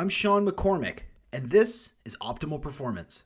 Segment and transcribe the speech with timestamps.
[0.00, 1.00] I'm Sean McCormick,
[1.30, 3.24] and this is Optimal Performance.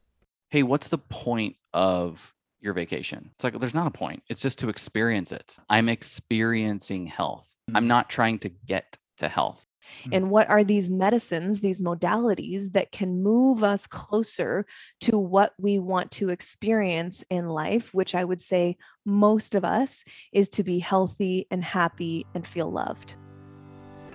[0.50, 3.31] Hey, what's the point of your vacation?
[3.32, 4.24] It's like there's not a point.
[4.29, 5.56] It's just to experience it.
[5.71, 7.56] I'm experiencing health.
[7.71, 7.76] Mm-hmm.
[7.76, 9.68] I'm not trying to get to health.
[10.10, 14.66] And what are these medicines, these modalities that can move us closer
[15.02, 20.04] to what we want to experience in life, which I would say most of us
[20.32, 23.14] is to be healthy and happy and feel loved.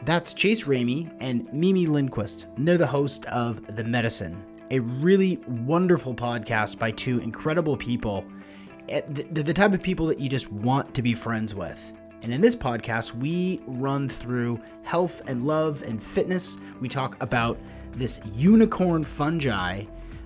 [0.05, 4.38] That's Chase Ramey and Mimi Lindquist, and they're the host of The Medicin,
[4.71, 8.26] a really wonderful podcast by two incredible people.
[8.88, 11.93] Eh, They're the type of people that you just want to be friends with.
[12.21, 16.57] And in this podcast, we run through health and love and fitness.
[16.81, 17.57] We talk about
[17.93, 19.84] this unicorn fungi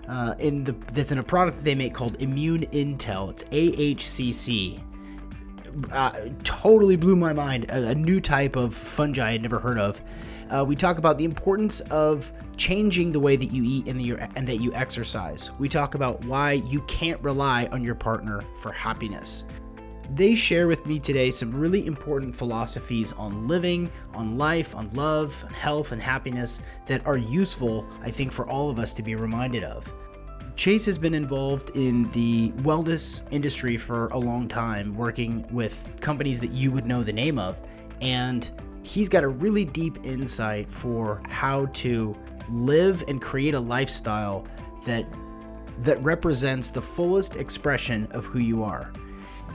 [0.08, 3.30] uh, in the that's in a product that they make called Immune Intel.
[3.30, 4.82] It's AHCC.
[5.92, 7.66] Uh, totally blew my mind.
[7.70, 10.02] A, a new type of fungi I'd never heard of.
[10.50, 14.12] Uh, we talk about the importance of changing the way that you eat and, the,
[14.36, 15.52] and that you exercise.
[15.58, 19.46] We talk about why you can't rely on your partner for happiness.
[20.14, 25.44] They share with me today some really important philosophies on living, on life, on love,
[25.48, 29.16] on health, and happiness that are useful, I think, for all of us to be
[29.16, 29.92] reminded of.
[30.56, 36.40] Chase has been involved in the wellness industry for a long time, working with companies
[36.40, 37.58] that you would know the name of,
[38.02, 38.52] and
[38.84, 42.16] he's got a really deep insight for how to
[42.50, 44.46] live and create a lifestyle
[44.86, 45.06] that
[45.80, 48.94] that represents the fullest expression of who you are.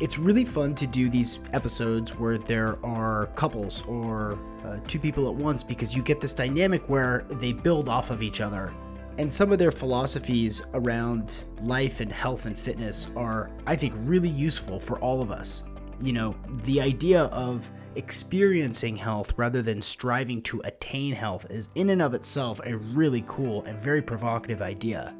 [0.00, 5.28] It's really fun to do these episodes where there are couples or uh, two people
[5.28, 8.72] at once because you get this dynamic where they build off of each other.
[9.18, 14.28] And some of their philosophies around life and health and fitness are, I think, really
[14.28, 15.64] useful for all of us.
[16.00, 21.90] You know, the idea of experiencing health rather than striving to attain health is, in
[21.90, 25.12] and of itself, a really cool and very provocative idea.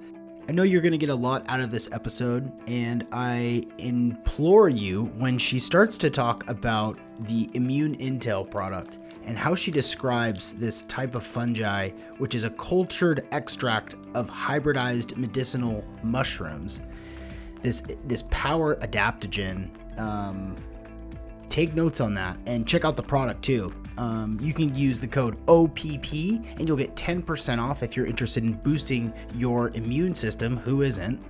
[0.48, 4.68] I know you're going to get a lot out of this episode, and I implore
[4.68, 10.52] you when she starts to talk about the Immune Intel product and how she describes
[10.52, 16.80] this type of fungi, which is a cultured extract of hybridized medicinal mushrooms.
[17.60, 19.68] This this power adaptogen.
[19.98, 20.56] Um,
[21.50, 23.72] take notes on that and check out the product too.
[23.98, 28.44] Um, you can use the code OPP and you'll get 10% off if you're interested
[28.44, 30.56] in boosting your immune system.
[30.58, 31.20] Who isn't?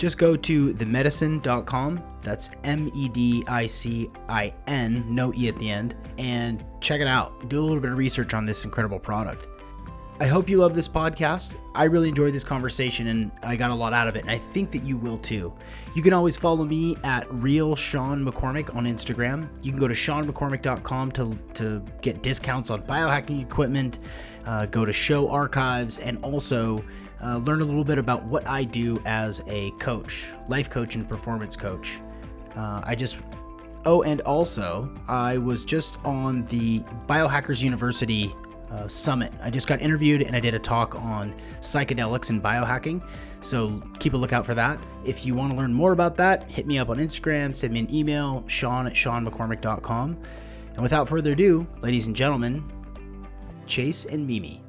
[0.00, 2.02] Just go to themedicin.com.
[2.22, 7.02] That's M E D I C I N, no E at the end, and check
[7.02, 7.50] it out.
[7.50, 9.46] Do a little bit of research on this incredible product.
[10.18, 11.54] I hope you love this podcast.
[11.74, 14.38] I really enjoyed this conversation and I got a lot out of it, and I
[14.38, 15.52] think that you will too.
[15.94, 19.50] You can always follow me at real Sean McCormick on Instagram.
[19.60, 23.98] You can go to seanmccormick.com to, to get discounts on biohacking equipment,
[24.46, 26.82] uh, go to show archives, and also
[27.22, 31.08] uh, learn a little bit about what I do as a coach, life coach, and
[31.08, 32.00] performance coach.
[32.56, 33.18] Uh, I just
[33.86, 38.34] Oh, and also, I was just on the Biohackers University
[38.70, 39.32] uh, summit.
[39.42, 43.02] I just got interviewed and I did a talk on psychedelics and biohacking.
[43.40, 44.78] So keep a lookout for that.
[45.04, 47.80] If you want to learn more about that, hit me up on Instagram, send me
[47.80, 50.18] an email, sean at seanmccormick.com.
[50.74, 52.70] And without further ado, ladies and gentlemen,
[53.66, 54.62] Chase and Mimi.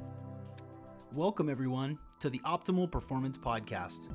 [1.11, 4.09] Welcome, everyone, to the Optimal Performance Podcast.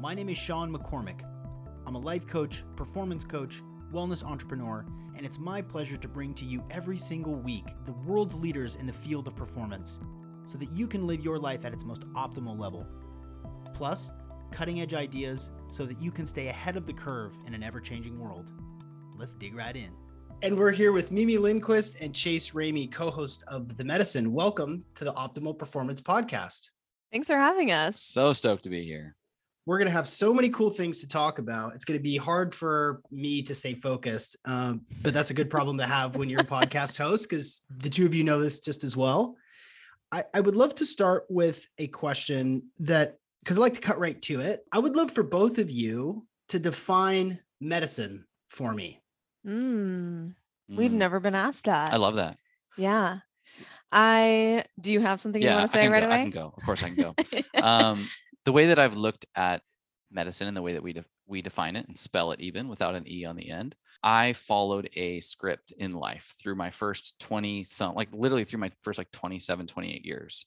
[0.00, 1.20] My name is Sean McCormick.
[1.86, 3.60] I'm a life coach, performance coach,
[3.92, 8.36] wellness entrepreneur, and it's my pleasure to bring to you every single week the world's
[8.36, 10.00] leaders in the field of performance
[10.46, 12.86] so that you can live your life at its most optimal level.
[13.74, 14.10] Plus,
[14.50, 17.80] cutting edge ideas so that you can stay ahead of the curve in an ever
[17.80, 18.50] changing world.
[19.18, 19.90] Let's dig right in.
[20.40, 24.28] And we're here with Mimi Lindquist and Chase Ramey, co host of The Medicin.
[24.28, 26.70] Welcome to the Optimal Performance Podcast.
[27.12, 28.00] Thanks for having us.
[28.00, 29.16] So stoked to be here.
[29.66, 31.74] We're going to have so many cool things to talk about.
[31.74, 35.50] It's going to be hard for me to stay focused, um, but that's a good
[35.50, 38.60] problem to have when you're a podcast host because the two of you know this
[38.60, 39.36] just as well.
[40.10, 43.98] I, I would love to start with a question that, because I like to cut
[44.00, 44.60] right to it.
[44.72, 49.02] I would love for both of you to define medicine for me.
[49.46, 50.34] Mm,
[50.68, 51.92] we've Mm, never been asked that.
[51.92, 52.38] I love that.
[52.76, 53.18] Yeah.
[53.92, 56.10] I do you have something you want to say right go.
[56.10, 56.54] I can go.
[56.56, 57.14] Of course, I can go.
[57.62, 58.06] um,
[58.44, 59.62] the way that I've looked at
[60.10, 62.94] medicine and the way that we def- we define it and spell it even without
[62.94, 67.64] an e on the end, I followed a script in life through my first 20
[67.64, 70.46] some like literally through my first like 27 28 years.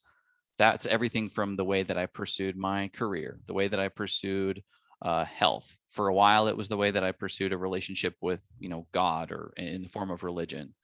[0.57, 4.62] That's everything from the way that I pursued my career, the way that I pursued
[5.01, 5.80] uh, health.
[5.90, 8.88] For a while, it was the way that I pursued a relationship with, you know,
[8.92, 10.75] God or in the form of religion.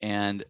[0.00, 0.44] And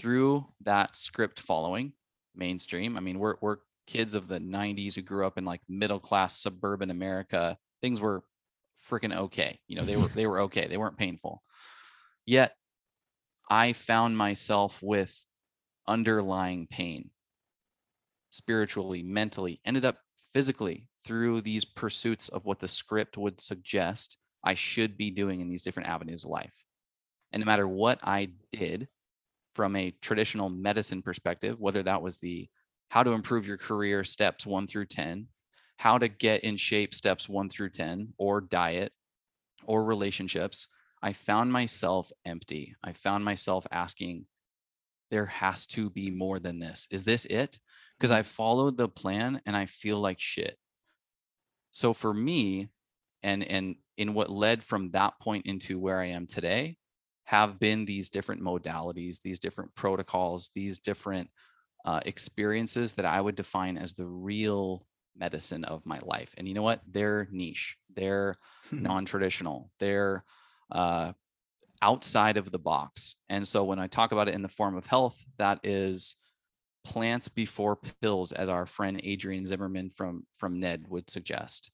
[0.00, 1.92] through that script following,
[2.34, 2.96] mainstream.
[2.96, 6.36] I mean, we're we're kids of the 90s who grew up in like middle class
[6.36, 7.58] suburban America.
[7.82, 8.22] Things were
[8.88, 9.58] freaking okay.
[9.68, 10.66] You know, they were they were okay.
[10.66, 11.42] They weren't painful.
[12.24, 12.54] Yet
[13.50, 15.26] I found myself with
[15.86, 17.10] underlying pain
[18.30, 19.98] spiritually, mentally, ended up
[20.32, 25.48] physically through these pursuits of what the script would suggest I should be doing in
[25.48, 26.64] these different avenues of life.
[27.32, 28.88] And no matter what I did
[29.54, 32.48] from a traditional medicine perspective, whether that was the
[32.90, 35.28] how to improve your career steps one through 10,
[35.78, 38.92] how to get in shape steps one through 10, or diet
[39.64, 40.66] or relationships,
[41.02, 42.74] I found myself empty.
[42.84, 44.26] I found myself asking,
[45.10, 46.86] there has to be more than this.
[46.90, 47.58] Is this it?
[47.98, 50.56] Because I followed the plan and I feel like shit.
[51.72, 52.70] So for me,
[53.22, 56.78] and and in what led from that point into where I am today,
[57.24, 61.30] have been these different modalities, these different protocols, these different
[61.84, 64.86] uh, experiences that I would define as the real
[65.16, 66.34] medicine of my life.
[66.36, 66.80] And you know what?
[66.90, 67.76] They're niche.
[67.94, 68.36] They're
[68.68, 68.82] hmm.
[68.82, 69.70] non-traditional.
[69.78, 70.24] They're
[70.70, 71.12] uh,
[71.82, 73.16] outside of the box.
[73.28, 76.16] And so when I talk about it in the form of health, that is
[76.84, 81.72] plants before pills, as our friend Adrian Zimmerman from from Ned would suggest.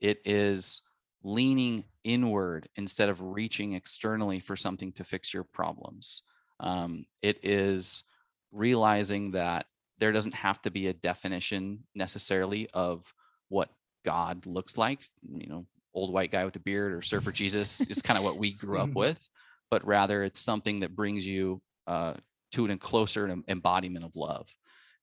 [0.00, 0.82] It is
[1.28, 6.22] leaning inward instead of reaching externally for something to fix your problems.
[6.58, 8.04] Um, it is
[8.50, 9.66] realizing that
[9.98, 13.12] there doesn't have to be a definition necessarily of
[13.48, 13.68] what
[14.04, 15.02] God looks like.
[15.22, 18.38] You know, old white guy with a beard or surfer Jesus is kind of what
[18.38, 19.28] we grew up with,
[19.70, 22.14] but rather it's something that brings you uh,
[22.52, 24.48] to an closer embodiment of love.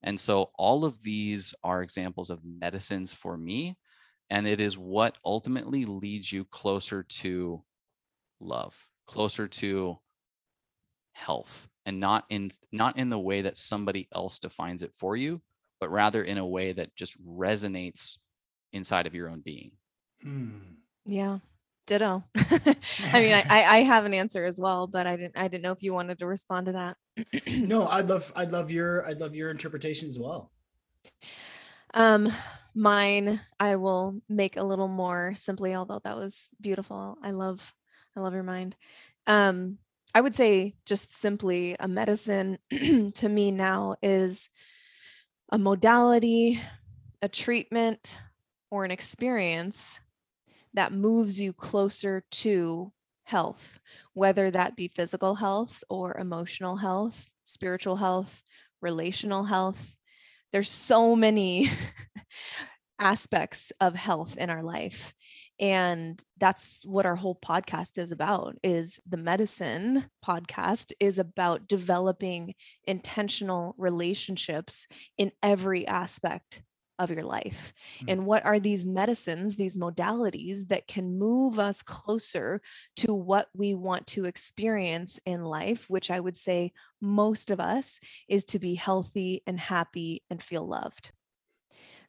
[0.01, 3.75] And so all of these are examples of medicines for me.
[4.29, 7.63] And it is what ultimately leads you closer to
[8.39, 9.99] love, closer to
[11.13, 15.41] health and not in not in the way that somebody else defines it for you
[15.79, 18.17] but rather in a way that just resonates
[18.71, 19.71] inside of your own being.
[20.21, 20.49] Hmm.
[21.05, 21.39] yeah.
[21.87, 22.23] Ditto.
[22.35, 25.71] I mean I, I have an answer as well but i didn't i didn't know
[25.71, 26.97] if you wanted to respond to that.
[27.61, 30.51] No i'd love i'd love your i'd love your interpretation as well.
[31.93, 32.27] Um
[32.75, 37.73] mine i will make a little more simply although that was beautiful i love
[38.15, 38.75] i love your mind
[39.27, 39.77] um
[40.15, 42.57] I would say just simply a medicine
[43.15, 44.49] to me now is
[45.51, 46.61] a modality,
[47.21, 48.17] a treatment,
[48.71, 49.99] or an experience
[50.73, 52.93] that moves you closer to
[53.23, 53.81] health,
[54.13, 58.41] whether that be physical health or emotional health, spiritual health,
[58.81, 59.97] relational health.
[60.53, 61.67] There's so many
[62.99, 65.13] aspects of health in our life
[65.59, 72.53] and that's what our whole podcast is about is the medicine podcast is about developing
[72.85, 74.87] intentional relationships
[75.17, 76.61] in every aspect
[76.97, 78.05] of your life mm-hmm.
[78.09, 82.61] and what are these medicines these modalities that can move us closer
[82.95, 86.71] to what we want to experience in life which i would say
[87.01, 87.99] most of us
[88.29, 91.11] is to be healthy and happy and feel loved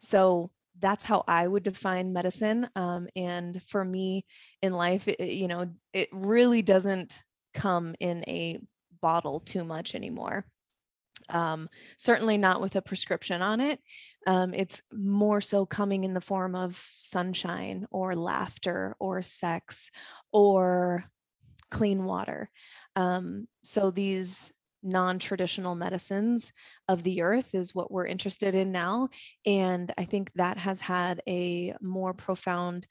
[0.00, 2.68] so that's how I would define medicine.
[2.76, 4.24] Um, and for me
[4.62, 7.22] in life, it, you know, it really doesn't
[7.54, 8.60] come in a
[9.00, 10.46] bottle too much anymore.
[11.28, 13.80] Um, certainly not with a prescription on it.
[14.26, 19.90] Um, it's more so coming in the form of sunshine or laughter or sex
[20.32, 21.02] or
[21.70, 22.50] clean water.
[22.94, 24.54] Um, so these
[24.86, 26.52] non traditional medicines
[26.88, 29.08] of the earth is what we're interested in now.
[29.44, 32.86] And I think that has had a more profound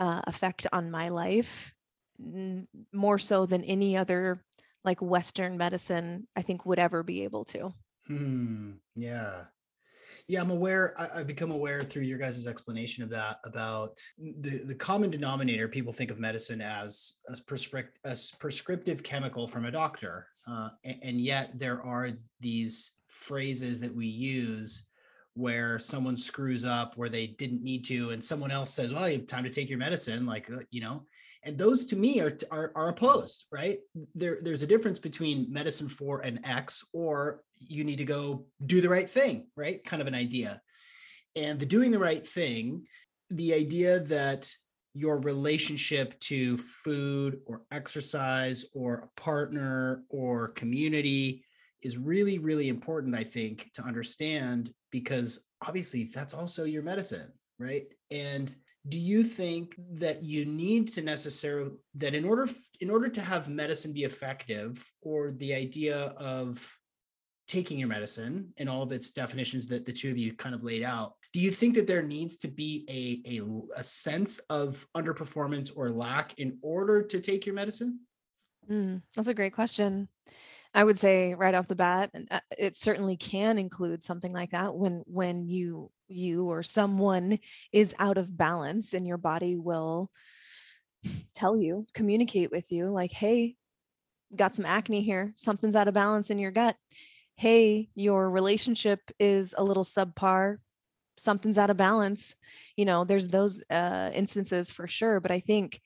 [0.00, 1.72] uh, effect on my life,
[2.18, 4.42] n- more so than any other
[4.84, 7.74] like Western medicine, I think would ever be able to.
[8.06, 8.72] Hmm.
[8.94, 9.44] Yeah
[10.28, 14.62] yeah i'm aware I, have become aware through your guys' explanation of that about the
[14.64, 19.70] the common denominator people think of medicine as as, prescript, as prescriptive chemical from a
[19.70, 22.10] doctor uh, and, yet there are
[22.40, 24.88] these phrases that we use
[25.34, 29.18] where someone screws up where they didn't need to and someone else says well you
[29.18, 31.04] have time to take your medicine like uh, you know
[31.44, 33.78] and those to me are, are, are opposed right
[34.14, 38.80] there there's a difference between medicine for an x or you need to go do
[38.80, 39.82] the right thing, right?
[39.84, 40.60] Kind of an idea.
[41.36, 42.86] And the doing the right thing,
[43.30, 44.50] the idea that
[44.94, 51.44] your relationship to food or exercise or a partner or community
[51.82, 57.84] is really, really important, I think, to understand because obviously that's also your medicine, right?
[58.10, 58.54] And
[58.88, 62.46] do you think that you need to necessarily that in order
[62.80, 66.70] in order to have medicine be effective or the idea of
[67.46, 70.64] taking your medicine and all of its definitions that the two of you kind of
[70.64, 74.86] laid out, do you think that there needs to be a, a, a sense of
[74.96, 78.00] underperformance or lack in order to take your medicine?
[78.70, 80.08] Mm, that's a great question.
[80.74, 84.74] I would say right off the bat, uh, it certainly can include something like that
[84.74, 87.38] when when you you or someone
[87.72, 90.10] is out of balance and your body will
[91.34, 93.54] tell you, communicate with you like, "Hey,
[94.36, 95.32] got some acne here.
[95.36, 96.76] Something's out of balance in your gut.
[97.36, 100.58] Hey, your relationship is a little subpar.
[101.16, 102.36] Something's out of balance."
[102.76, 105.80] You know, there's those uh instances for sure, but I think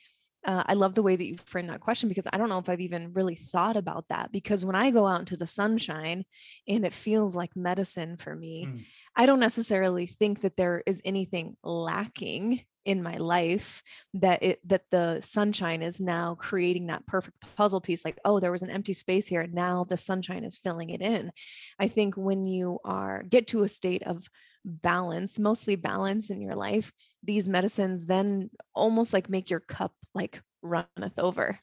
[0.44, 2.68] uh, I love the way that you framed that question because I don't know if
[2.68, 4.30] I've even really thought about that.
[4.32, 6.24] Because when I go out into the sunshine
[6.66, 8.84] and it feels like medicine for me, mm.
[9.16, 13.82] I don't necessarily think that there is anything lacking in my life
[14.14, 18.50] that it that the sunshine is now creating that perfect puzzle piece like oh there
[18.50, 21.30] was an empty space here and now the sunshine is filling it in
[21.78, 24.26] i think when you are get to a state of
[24.64, 26.90] balance mostly balance in your life
[27.22, 31.58] these medicines then almost like make your cup like runneth over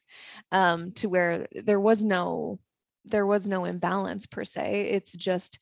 [0.52, 2.60] um, to where there was no
[3.04, 5.58] there was no imbalance per se it's just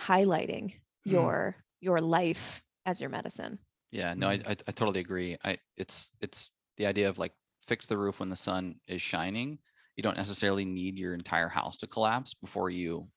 [0.00, 1.12] highlighting mm.
[1.12, 4.48] your your life as your medicine yeah no I, mm.
[4.48, 5.36] I, I totally agree.
[5.44, 9.58] I it's it's the idea of like fix the roof when the sun is shining.
[9.96, 13.08] You don't necessarily need your entire house to collapse before you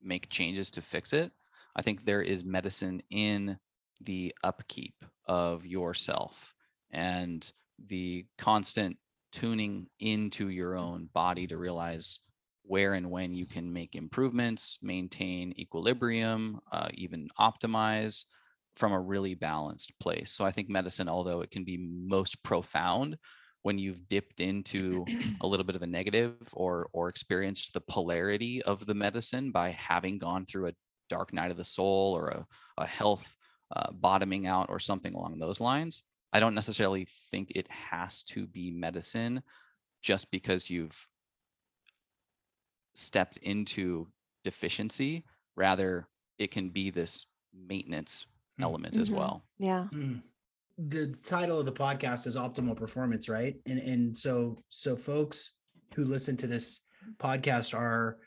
[0.00, 1.32] make changes to fix it.
[1.74, 3.58] I think there is medicine in
[4.00, 4.94] the upkeep
[5.26, 6.54] of yourself
[6.90, 7.50] and
[7.86, 8.98] the constant
[9.32, 12.20] tuning into your own body to realize
[12.64, 18.26] where and when you can make improvements, maintain equilibrium, uh, even optimize
[18.76, 20.32] from a really balanced place.
[20.32, 23.18] So I think medicine, although it can be most profound
[23.62, 25.04] when you've dipped into
[25.40, 29.70] a little bit of a negative or or experienced the polarity of the medicine by
[29.70, 30.74] having gone through a
[31.08, 32.46] dark night of the soul or a,
[32.78, 33.36] a health
[33.74, 36.02] uh, bottoming out or something along those lines
[36.32, 39.42] I don't necessarily think it has to be medicine
[40.02, 41.08] just because you've
[42.94, 44.08] stepped into
[44.42, 45.24] deficiency.
[45.56, 48.31] Rather, it can be this maintenance.
[48.62, 49.02] Element mm-hmm.
[49.02, 49.44] as well.
[49.58, 49.86] Yeah.
[49.92, 50.22] Mm.
[50.78, 53.56] The title of the podcast is optimal performance, right?
[53.66, 55.54] And and so so folks
[55.94, 56.86] who listen to this
[57.18, 58.18] podcast are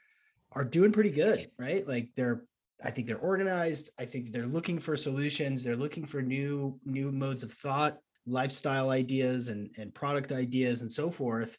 [0.51, 1.85] are doing pretty good, right?
[1.87, 2.45] Like they're
[2.83, 3.91] I think they're organized.
[3.99, 5.63] I think they're looking for solutions.
[5.63, 10.91] They're looking for new new modes of thought, lifestyle ideas, and and product ideas, and
[10.91, 11.57] so forth.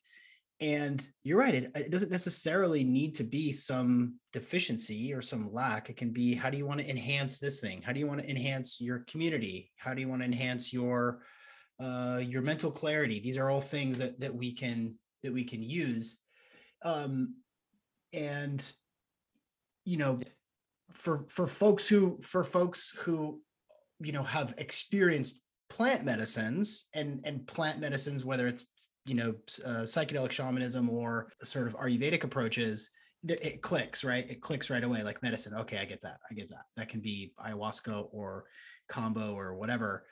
[0.60, 1.54] And you're right.
[1.54, 5.90] It, it doesn't necessarily need to be some deficiency or some lack.
[5.90, 7.82] It can be how do you want to enhance this thing?
[7.82, 9.70] How do you want to enhance your community?
[9.76, 11.22] How do you want to enhance your
[11.78, 13.20] uh, your mental clarity?
[13.20, 16.22] These are all things that that we can that we can use.
[16.82, 17.36] Um,
[18.12, 18.72] and
[19.84, 20.20] you know
[20.90, 23.40] for for folks who for folks who
[24.00, 29.82] you know have experienced plant medicines and and plant medicines whether it's you know uh,
[29.82, 32.90] psychedelic shamanism or sort of ayurvedic approaches
[33.28, 34.30] it clicks right?
[34.30, 35.54] It clicks right away like medicine.
[35.54, 36.18] Okay i get that.
[36.30, 36.66] I get that.
[36.76, 38.44] That can be ayahuasca or
[38.88, 40.04] kambo or whatever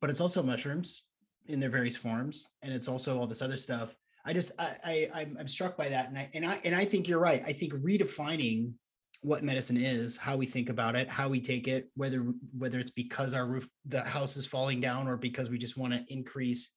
[0.00, 1.04] but it's also mushrooms
[1.46, 3.94] in their various forms and it's also all this other stuff.
[4.24, 7.08] I just i, I i'm struck by that and i and i and i think
[7.08, 7.42] you're right.
[7.46, 8.72] I think redefining
[9.20, 12.20] what medicine is, how we think about it, how we take it, whether
[12.56, 15.92] whether it's because our roof the house is falling down or because we just want
[15.92, 16.76] to increase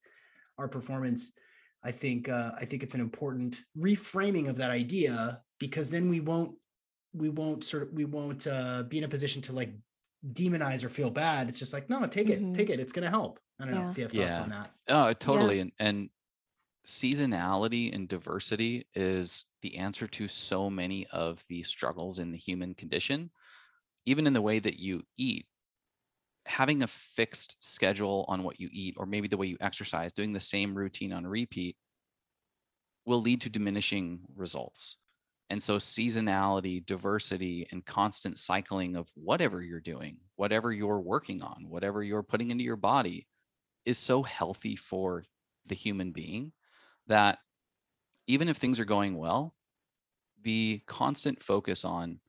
[0.58, 1.34] our performance.
[1.84, 6.20] I think uh, I think it's an important reframing of that idea because then we
[6.20, 6.56] won't
[7.14, 9.74] we won't sort of we won't uh, be in a position to like
[10.34, 11.50] demonize or feel bad.
[11.50, 12.54] It's just like no, take it, mm-hmm.
[12.54, 12.80] take it.
[12.80, 13.40] It's going to help.
[13.60, 13.84] I don't yeah.
[13.84, 14.44] know if you have thoughts yeah.
[14.44, 14.72] on that.
[14.90, 15.58] Oh, totally.
[15.58, 15.62] Yeah.
[15.62, 16.10] And and
[16.86, 22.74] seasonality and diversity is the answer to so many of the struggles in the human
[22.74, 23.32] condition,
[24.06, 25.46] even in the way that you eat.
[26.48, 30.34] Having a fixed schedule on what you eat, or maybe the way you exercise, doing
[30.34, 31.78] the same routine on repeat,
[33.06, 34.98] will lead to diminishing results.
[35.52, 41.66] And so, seasonality, diversity, and constant cycling of whatever you're doing, whatever you're working on,
[41.68, 43.28] whatever you're putting into your body
[43.86, 45.26] is so healthy for
[45.68, 46.54] the human being
[47.08, 47.40] that
[48.28, 49.54] even if things are going well,
[50.42, 52.20] the constant focus on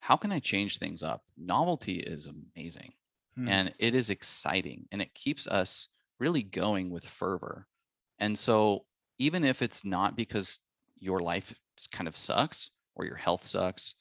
[0.00, 1.22] how can I change things up?
[1.36, 2.92] Novelty is amazing
[3.36, 3.48] hmm.
[3.48, 5.88] and it is exciting and it keeps us
[6.18, 7.66] really going with fervor.
[8.18, 8.84] And so,
[9.18, 10.58] even if it's not because
[10.98, 11.54] your life
[11.92, 13.94] kind of sucks or your health sucks,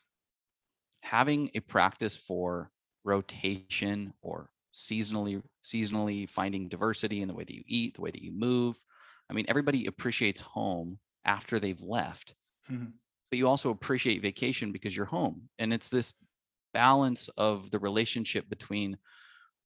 [1.02, 2.72] having a practice for
[3.04, 8.24] rotation or seasonally seasonally finding diversity in the way that you eat, the way that
[8.24, 8.78] you move,
[9.32, 12.36] I mean, everybody appreciates home after they've left.
[12.72, 12.92] Mm-hmm.
[13.32, 15.50] but you also appreciate vacation because you're home.
[15.58, 16.24] And it's this
[16.74, 18.98] balance of the relationship between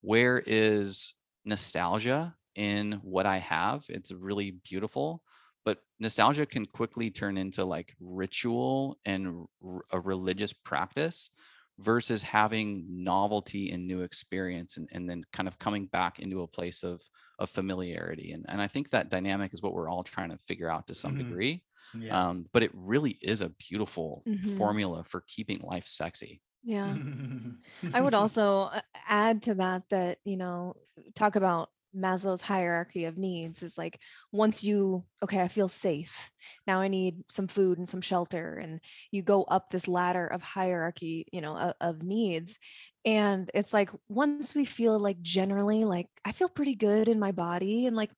[0.02, 3.86] where is nostalgia in what I have.
[3.90, 5.24] It's really beautiful,
[5.66, 9.46] but nostalgia can quickly turn into like ritual and
[9.92, 11.32] a religious practice
[11.78, 16.48] versus having novelty and new experience and, and then kind of coming back into a
[16.48, 17.02] place of
[17.38, 20.70] of familiarity and, and i think that dynamic is what we're all trying to figure
[20.70, 21.18] out to some Mhm.
[21.18, 21.64] degree
[21.94, 22.16] Yeah.
[22.16, 24.76] um, but it really is a beautiful Mhm.
[24.76, 26.98] formula for keeping life sexy Yeah.
[27.94, 30.76] I would also uh, add to that that, you know,
[31.16, 34.00] talk about Maslow's hierarchy of needs is like
[34.32, 36.30] once you, okay, I feel safe.
[36.68, 38.56] Now I need some food and some shelter.
[38.56, 38.80] And
[39.12, 42.60] you go up this ladder of hierarchy, you know, of, of needs.
[43.06, 47.32] And it's like once we feel like generally like I feel pretty good in my
[47.32, 48.12] body and like,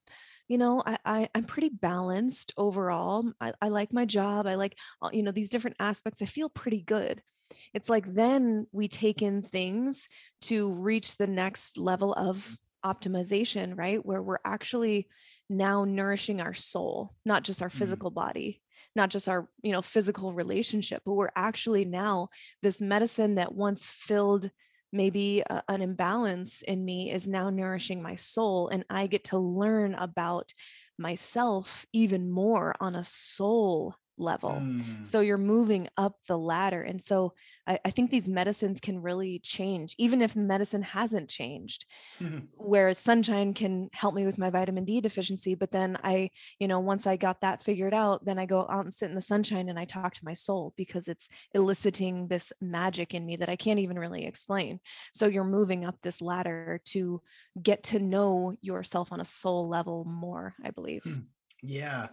[0.48, 3.32] you know, I, I I'm pretty balanced overall.
[3.42, 4.48] I, I like my job.
[4.48, 4.78] I like,
[5.12, 6.22] you know, these different aspects.
[6.22, 7.22] I feel pretty good
[7.74, 10.10] it's like then we take in things
[10.42, 15.08] to reach the next level of optimization right where we're actually
[15.50, 17.74] now nourishing our soul not just our Mm.
[17.80, 18.62] physical body
[18.96, 22.30] not just our you know physical relationship but we're actually now
[22.62, 24.50] this medicine that once filled
[24.92, 29.38] maybe a- an imbalance in me is now nourishing my soul and i get to
[29.38, 30.54] learn about
[30.98, 35.06] myself even more on a soul level Mm.
[35.06, 36.82] so you're moving up the ladder.
[36.82, 37.34] And so
[37.68, 41.86] I, I think these medicines can really change, even if medicine hasn't changed,
[42.56, 45.54] where sunshine can help me with my vitamin D deficiency.
[45.56, 48.84] But then I, you know, once I got that figured out, then I go out
[48.86, 52.52] and sit in the sunshine and I talk to my soul because it's eliciting this
[52.62, 54.80] magic in me that I can't even really explain.
[55.14, 57.22] So you're moving up this ladder to
[57.62, 61.04] get to know yourself on a soul level more, I believe.
[61.64, 62.08] Yeah.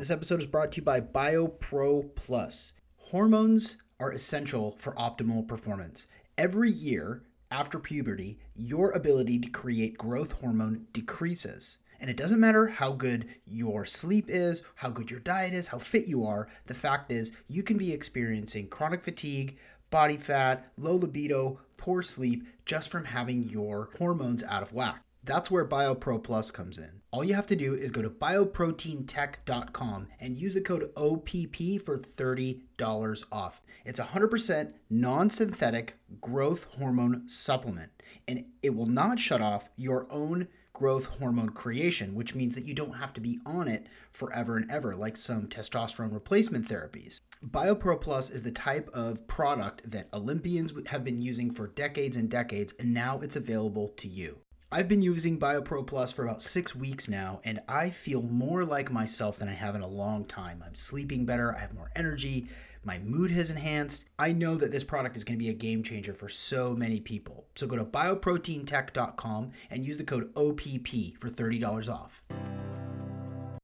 [0.00, 2.72] This episode is brought to you by BioPro Plus.
[2.96, 6.06] Hormones are essential for optimal performance.
[6.38, 11.76] Every year after puberty, your ability to create growth hormone decreases.
[12.00, 15.76] And it doesn't matter how good your sleep is, how good your diet is, how
[15.76, 16.48] fit you are.
[16.64, 19.58] The fact is, you can be experiencing chronic fatigue,
[19.90, 25.02] body fat, low libido, poor sleep just from having your hormones out of whack.
[25.24, 26.99] That's where BioPro Plus comes in.
[27.12, 31.98] All you have to do is go to bioproteintech.com and use the code OPP for
[31.98, 33.62] $30 off.
[33.84, 37.90] It's a 100% non synthetic growth hormone supplement,
[38.28, 42.74] and it will not shut off your own growth hormone creation, which means that you
[42.74, 47.18] don't have to be on it forever and ever like some testosterone replacement therapies.
[47.44, 52.30] BioPro Plus is the type of product that Olympians have been using for decades and
[52.30, 54.38] decades, and now it's available to you.
[54.72, 58.92] I've been using BioPro Plus for about six weeks now, and I feel more like
[58.92, 60.62] myself than I have in a long time.
[60.64, 62.46] I'm sleeping better, I have more energy,
[62.84, 64.04] my mood has enhanced.
[64.16, 67.00] I know that this product is going to be a game changer for so many
[67.00, 67.46] people.
[67.56, 72.22] So go to bioproteintech.com and use the code OPP for $30 off.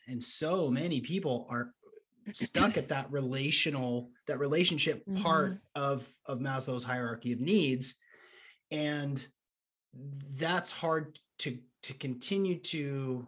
[0.09, 1.71] And so many people are
[2.33, 5.23] stuck at that relational that relationship mm-hmm.
[5.23, 7.97] part of of Maslow's hierarchy of needs
[8.73, 9.29] and
[10.39, 13.27] that's hard to to continue to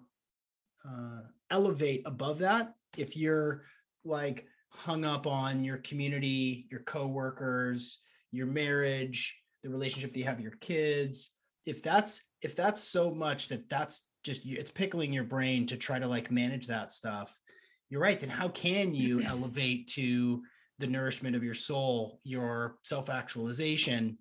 [0.88, 2.74] uh, elevate above that.
[2.96, 3.62] If you're
[4.04, 10.36] like hung up on your community your coworkers your marriage the relationship that you have
[10.36, 15.24] with your kids if that's if that's so much that that's just it's pickling your
[15.24, 17.40] brain to try to like manage that stuff
[17.88, 20.42] you're right then how can you elevate to
[20.78, 24.16] the nourishment of your soul your self-actualization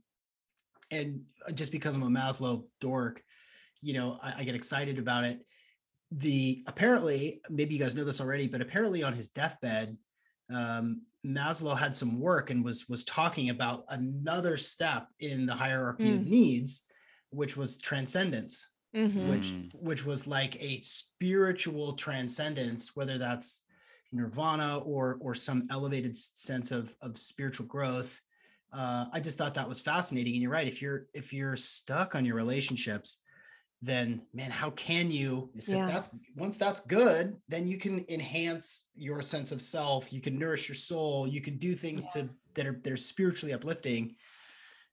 [0.91, 1.21] and
[1.53, 3.23] just because I'm a Maslow dork,
[3.81, 5.39] you know, I, I, get excited about it.
[6.11, 9.97] The apparently, maybe you guys know this already, but apparently on his deathbed,
[10.49, 16.05] um, Maslow had some work and was was talking about another step in the hierarchy
[16.09, 16.21] Mm.
[16.21, 16.85] of needs,
[17.31, 19.29] which was transcendence, Mhm.
[19.29, 19.75] which Mm.
[19.75, 23.65] which was like a spiritual transcendence, whether that's
[24.13, 28.21] nirvana or or some elevated sense of of spiritual growth
[28.73, 30.33] uh, I just thought that was fascinating.
[30.33, 30.67] And you're right.
[30.67, 33.21] If you're if you're stuck on your relationships,
[33.81, 35.49] then man, how can you?
[35.53, 35.87] If Yeah.
[35.87, 40.11] that's once that's good, then you can enhance your sense of self.
[40.11, 41.27] You can nourish your soul.
[41.27, 44.15] You can do things to that are that are spiritually uplifting.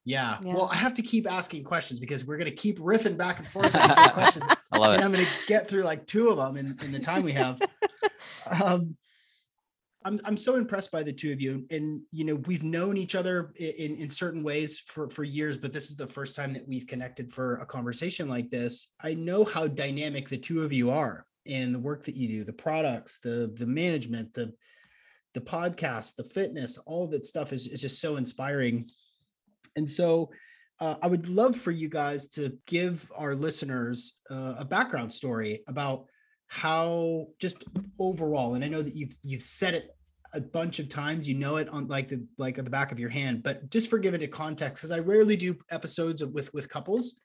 [0.04, 0.38] Yeah.
[0.42, 0.54] Yeah.
[0.54, 3.72] Well, I have to keep asking questions because we're gonna keep riffing back and forth
[4.12, 6.92] questions, i love and it I'm gonna get through like two of them in, in
[6.92, 7.58] the time we have.
[8.62, 8.96] um,
[10.04, 13.14] I'm I'm so impressed by the two of you, and you know we've known each
[13.14, 16.68] other in in certain ways for for years, but this is the first time that
[16.68, 18.92] we've connected for a conversation like this.
[19.00, 22.44] I know how dynamic the two of you are, and the work that you do,
[22.44, 24.52] the products, the the management, the
[25.32, 28.86] the podcast, the fitness, all that stuff is, is just so inspiring.
[29.76, 30.30] And so
[30.80, 35.60] uh, I would love for you guys to give our listeners uh, a background story
[35.66, 36.06] about
[36.46, 37.64] how just
[37.98, 39.93] overall, and I know that you've you've said it
[40.34, 42.98] a bunch of times, you know it on like the like at the back of
[42.98, 46.68] your hand, but just for giving it context, because I rarely do episodes with with
[46.68, 47.20] couples,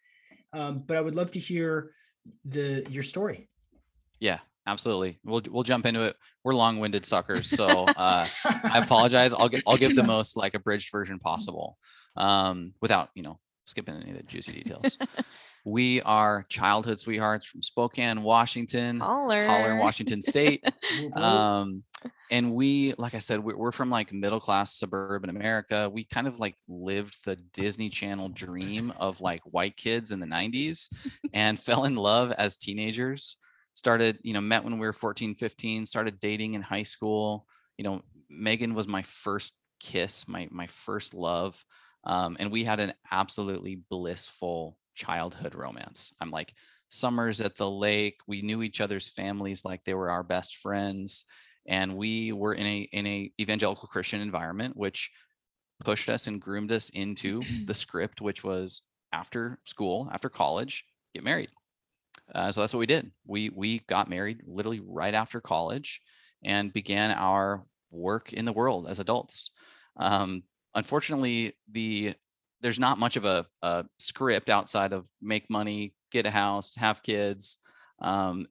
[0.54, 1.92] um, but I would love to hear
[2.46, 3.50] the your story.
[4.20, 5.20] Yeah, absolutely.
[5.24, 6.16] We'll we'll jump into it.
[6.44, 9.34] We're long-winded suckers, so uh, I apologize.
[9.34, 11.78] I'll get I'll give the most like abridged version possible,
[12.16, 14.98] um, without you know skipping any of the juicy details.
[15.66, 19.46] we are childhood sweethearts from Spokane, Washington, Holler.
[19.46, 20.64] Holler, Washington State.
[21.14, 21.84] um,
[22.32, 25.90] and we, like I said, we're from like middle class suburban America.
[25.90, 30.28] We kind of like lived the Disney Channel dream of like white kids in the
[30.28, 30.88] 90s
[31.34, 33.38] and fell in love as teenagers.
[33.74, 37.46] Started, you know, met when we were 14, 15, started dating in high school.
[37.78, 41.64] You know, Megan was my first kiss, my my first love.
[42.04, 46.16] Um, and we had an absolutely blissful childhood romance.
[46.20, 46.54] I'm like
[46.90, 48.20] summers at the lake.
[48.28, 51.26] We knew each other's families like they were our best friends,
[51.66, 55.12] and we were in a in a evangelical Christian environment, which
[55.84, 61.24] pushed us and groomed us into the script, which was after school, after college, get
[61.24, 61.50] married.
[62.34, 63.12] Uh, so that's what we did.
[63.26, 66.02] We we got married literally right after college,
[66.44, 69.52] and began our work in the world as adults.
[69.98, 70.44] Um,
[70.76, 72.14] unfortunately, the
[72.62, 77.02] there's not much of a, a, script outside of make money, get a house, have
[77.02, 77.60] kids.
[78.02, 78.48] Um,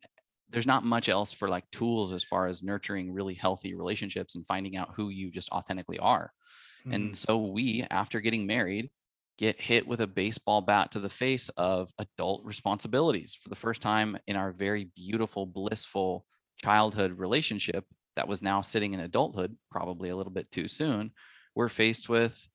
[0.50, 4.46] there's not much else for like tools as far as nurturing really healthy relationships and
[4.46, 6.32] finding out who you just authentically are.
[6.80, 6.92] Mm-hmm.
[6.94, 8.90] And so we, after getting married,
[9.36, 13.82] get hit with a baseball bat to the face of adult responsibilities for the first
[13.82, 16.24] time in our very beautiful, blissful
[16.62, 17.84] childhood relationship
[18.16, 21.12] that was now sitting in adulthood, probably a little bit too soon.
[21.58, 22.48] We're faced with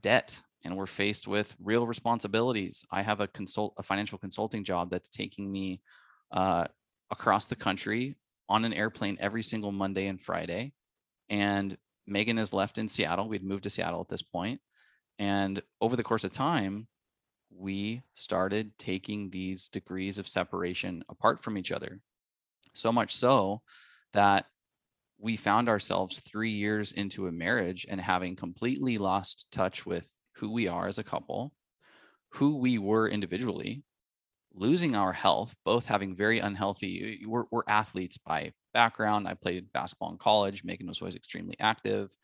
[0.00, 2.82] debt and we're faced with real responsibilities.
[2.90, 5.82] I have a consult a financial consulting job that's taking me
[6.32, 6.64] uh,
[7.10, 8.16] across the country
[8.48, 10.72] on an airplane every single Monday and Friday.
[11.28, 13.28] And Megan is left in Seattle.
[13.28, 14.62] We'd moved to Seattle at this point.
[15.18, 16.88] And over the course of time,
[17.50, 22.00] we started taking these degrees of separation apart from each other.
[22.72, 23.60] So much so
[24.14, 24.46] that
[25.18, 30.50] we found ourselves three years into a marriage and having completely lost touch with who
[30.50, 31.52] we are as a couple,
[32.34, 33.82] who we were individually,
[34.54, 39.26] losing our health, both having very unhealthy, we're, we're athletes by background.
[39.26, 40.64] I played basketball in college.
[40.64, 42.14] Megan was always extremely active.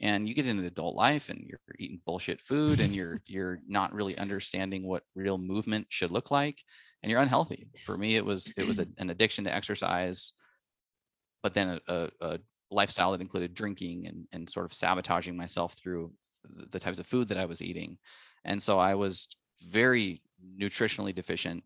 [0.00, 3.94] And you get into adult life and you're eating bullshit food and you're you're not
[3.94, 6.58] really understanding what real movement should look like
[7.02, 7.68] and you're unhealthy.
[7.84, 10.32] For me, it was it was a, an addiction to exercise,
[11.44, 12.38] but then a, a, a
[12.70, 16.10] lifestyle that included drinking and, and sort of sabotaging myself through
[16.72, 17.98] the types of food that I was eating.
[18.46, 19.28] And so I was
[19.62, 20.22] very
[20.58, 21.62] nutritionally deficient,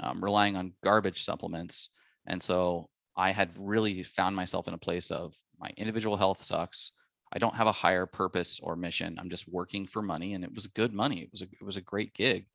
[0.00, 1.90] um, relying on garbage supplements.
[2.26, 6.92] And so I had really found myself in a place of my individual health sucks.
[7.32, 9.18] I don't have a higher purpose or mission.
[9.18, 11.22] I'm just working for money, and it was good money.
[11.22, 12.46] It was a, it was a great gig.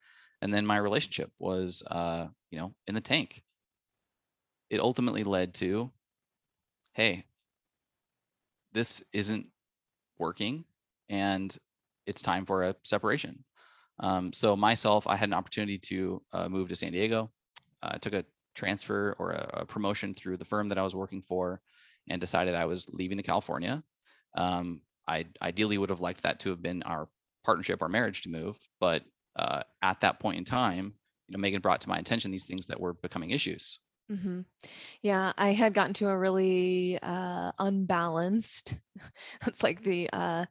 [0.41, 3.43] And then my relationship was, uh, you know, in the tank.
[4.69, 5.91] It ultimately led to,
[6.93, 7.25] hey,
[8.71, 9.47] this isn't
[10.17, 10.65] working
[11.09, 11.55] and
[12.05, 13.43] it's time for a separation.
[13.99, 17.31] Um, so myself, I had an opportunity to uh, move to San Diego.
[17.81, 18.25] Uh, I took a
[18.55, 21.61] transfer or a, a, promotion through the firm that I was working for,
[22.09, 23.83] and decided I was leaving to California.
[24.35, 27.07] Um, I ideally would have liked that to have been our
[27.43, 29.03] partnership, our marriage to move, but
[29.35, 30.93] uh, at that point in time,
[31.27, 33.79] you know, Megan brought to my attention these things that were becoming issues.
[34.11, 34.41] Mm-hmm.
[35.01, 38.75] Yeah, I had gotten to a really uh, unbalanced.
[39.45, 40.45] That's like the uh,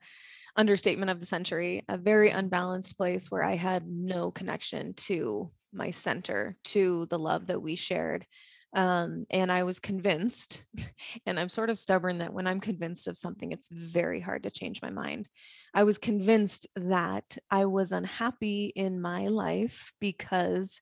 [0.56, 5.90] understatement of the century, a very unbalanced place where I had no connection to my
[5.90, 8.26] center, to the love that we shared.
[8.74, 10.64] Um, and I was convinced,
[11.26, 14.50] and I'm sort of stubborn that when I'm convinced of something, it's very hard to
[14.50, 15.28] change my mind.
[15.74, 20.80] I was convinced that I was unhappy in my life because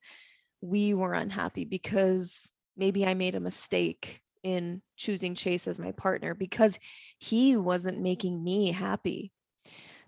[0.61, 6.35] we were unhappy, because maybe I made a mistake in choosing Chase as my partner
[6.35, 6.79] because
[7.19, 9.33] he wasn't making me happy.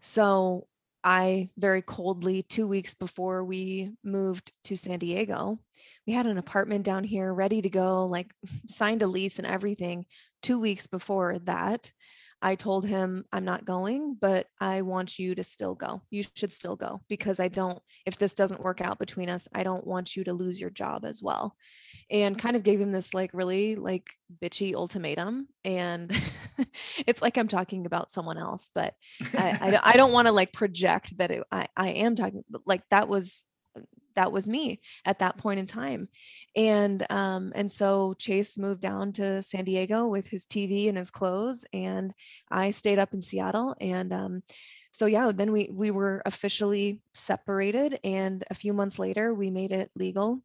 [0.00, 0.66] So
[1.04, 5.58] I very coldly, two weeks before we moved to San Diego,
[6.06, 8.32] we had an apartment down here ready to go, like
[8.66, 10.06] signed a lease and everything.
[10.42, 11.92] Two weeks before that,
[12.44, 16.02] I told him, I'm not going, but I want you to still go.
[16.10, 19.62] You should still go because I don't, if this doesn't work out between us, I
[19.62, 21.54] don't want you to lose your job as well.
[22.10, 24.10] And kind of gave him this like really like
[24.42, 25.46] bitchy ultimatum.
[25.64, 26.10] And
[27.06, 28.94] it's like I'm talking about someone else, but
[29.38, 32.82] I, I, I don't want to like project that it, I, I am talking, like
[32.90, 33.44] that was
[34.14, 36.08] that was me at that point in time.
[36.56, 41.10] And um and so chase moved down to san diego with his tv and his
[41.10, 42.12] clothes and
[42.50, 44.42] i stayed up in seattle and um
[44.90, 49.72] so yeah then we we were officially separated and a few months later we made
[49.72, 50.42] it legal.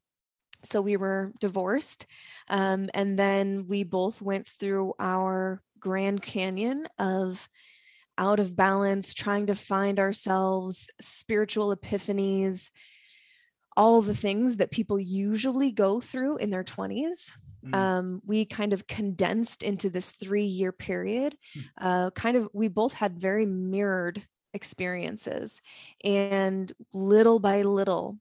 [0.63, 2.07] So we were divorced
[2.49, 7.47] um, and then we both went through our grand canyon of
[8.17, 12.71] out of balance trying to find ourselves spiritual epiphanies
[13.77, 17.31] all the things that people usually go through in their 20s.
[17.63, 17.75] Mm.
[17.75, 21.35] Um, we kind of condensed into this three year period.
[21.55, 21.63] Mm.
[21.79, 25.61] Uh, kind of, we both had very mirrored experiences.
[26.03, 28.17] And little by little,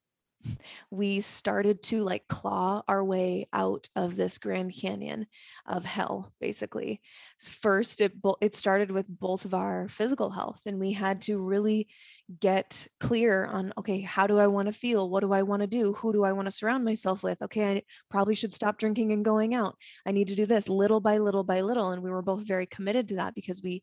[0.91, 5.27] we started to like claw our way out of this Grand Canyon
[5.67, 7.01] of hell basically
[7.39, 11.89] first it it started with both of our physical health and we had to really
[12.41, 15.09] get clear on okay how do i want to feel?
[15.09, 15.93] What do i want to do?
[15.95, 17.41] Who do i want to surround myself with?
[17.43, 19.77] Okay i probably should stop drinking and going out.
[20.05, 22.67] I need to do this little by little by little and we were both very
[22.67, 23.83] committed to that because we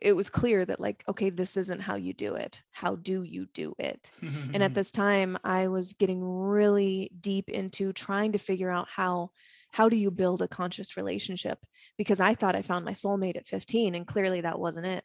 [0.00, 2.62] it was clear that like okay this isn't how you do it.
[2.70, 4.10] How do you do it?
[4.54, 9.30] And at this time i was getting really deep into trying to figure out how
[9.72, 11.58] how do you build a conscious relationship?
[11.98, 15.02] Because i thought i found my soulmate at 15 and clearly that wasn't it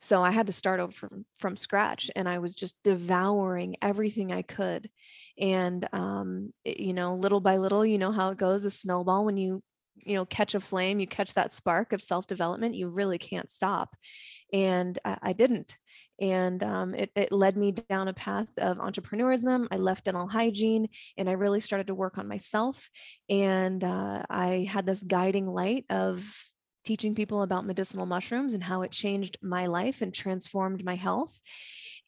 [0.00, 4.32] so i had to start over from, from scratch and i was just devouring everything
[4.32, 4.88] i could
[5.38, 9.36] and um, you know little by little you know how it goes a snowball when
[9.36, 9.62] you
[10.04, 13.96] you know catch a flame you catch that spark of self-development you really can't stop
[14.52, 15.76] and i, I didn't
[16.20, 20.88] and um, it, it, led me down a path of entrepreneurism i left dental hygiene
[21.16, 22.88] and i really started to work on myself
[23.28, 26.53] and uh, i had this guiding light of
[26.84, 31.40] teaching people about medicinal mushrooms and how it changed my life and transformed my health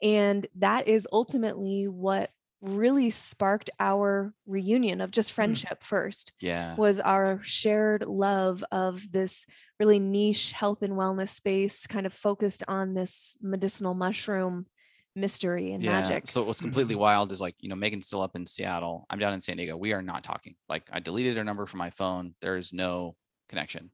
[0.03, 5.35] and that is ultimately what really sparked our reunion of just hmm.
[5.35, 5.85] friendship mm.
[5.85, 6.33] first.
[6.41, 6.75] Yeah.
[6.77, 9.47] Was our shared love of this
[9.79, 14.67] really niche health and wellness space, kind of focused on this medicinal mushroom
[15.15, 16.01] mystery and yeah.
[16.01, 16.29] magic.
[16.29, 17.03] So what's completely mm-hmm.
[17.03, 19.07] wild is like, you know, Megan's still up in Seattle.
[19.09, 19.77] I'm down in San Diego.
[19.77, 20.57] We are not talking.
[20.69, 22.35] Like I deleted her number from my phone.
[22.41, 23.17] There is no
[23.49, 23.91] connection.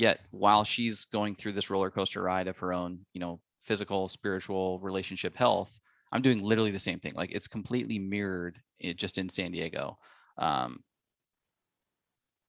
[0.00, 4.08] Yet while she's going through this roller coaster ride of her own, you know, physical,
[4.08, 5.78] spiritual, relationship health,
[6.10, 7.12] I'm doing literally the same thing.
[7.14, 9.98] Like it's completely mirrored it just in San Diego.
[10.38, 10.84] Um,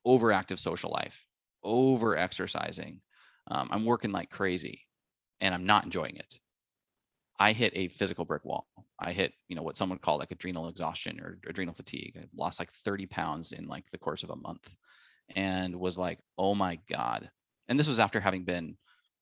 [0.08, 1.26] overactive social life,
[1.62, 3.02] over exercising.
[3.48, 4.88] Um, I'm working like crazy
[5.42, 6.40] and I'm not enjoying it.
[7.38, 8.66] I hit a physical brick wall.
[8.98, 12.16] I hit, you know, what someone would call like adrenal exhaustion or adrenal fatigue.
[12.18, 14.78] I lost like 30 pounds in like the course of a month
[15.36, 17.30] and was like, oh my God.
[17.72, 18.78] And this was after having been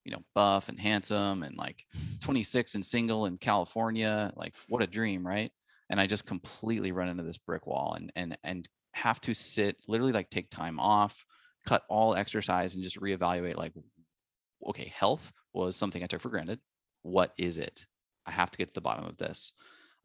[0.10, 1.86] you know, buff and handsome and like
[2.24, 4.32] 26 and single in California.
[4.36, 5.52] Like what a dream, right?
[5.90, 9.78] And I just completely run into this brick wall and and and have to sit
[9.88, 11.26] literally like take time off,
[11.68, 13.74] cut all exercise and just reevaluate like
[14.68, 16.60] okay, health was something I took for granted.
[17.04, 17.86] What is it?
[18.26, 19.54] I have to get to the bottom of this.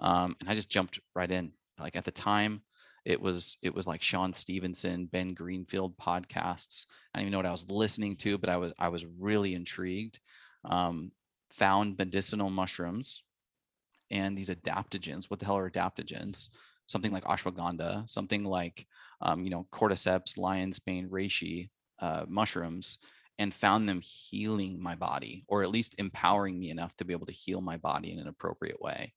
[0.01, 1.53] Um, and I just jumped right in.
[1.79, 2.63] Like at the time,
[3.05, 6.87] it was it was like Shawn Stevenson, Ben Greenfield podcasts.
[7.13, 9.55] I don't even know what I was listening to, but I was I was really
[9.55, 10.21] intrigued.
[10.65, 11.13] Um,
[11.51, 13.25] found medicinal mushrooms
[14.11, 15.31] and these adaptogens.
[15.31, 16.49] What the hell are adaptogens?
[16.87, 18.87] Something like ashwagandha, something like
[19.21, 22.99] um, you know cordyceps, lion's mane, reishi uh, mushrooms,
[23.39, 27.27] and found them healing my body, or at least empowering me enough to be able
[27.27, 29.13] to heal my body in an appropriate way.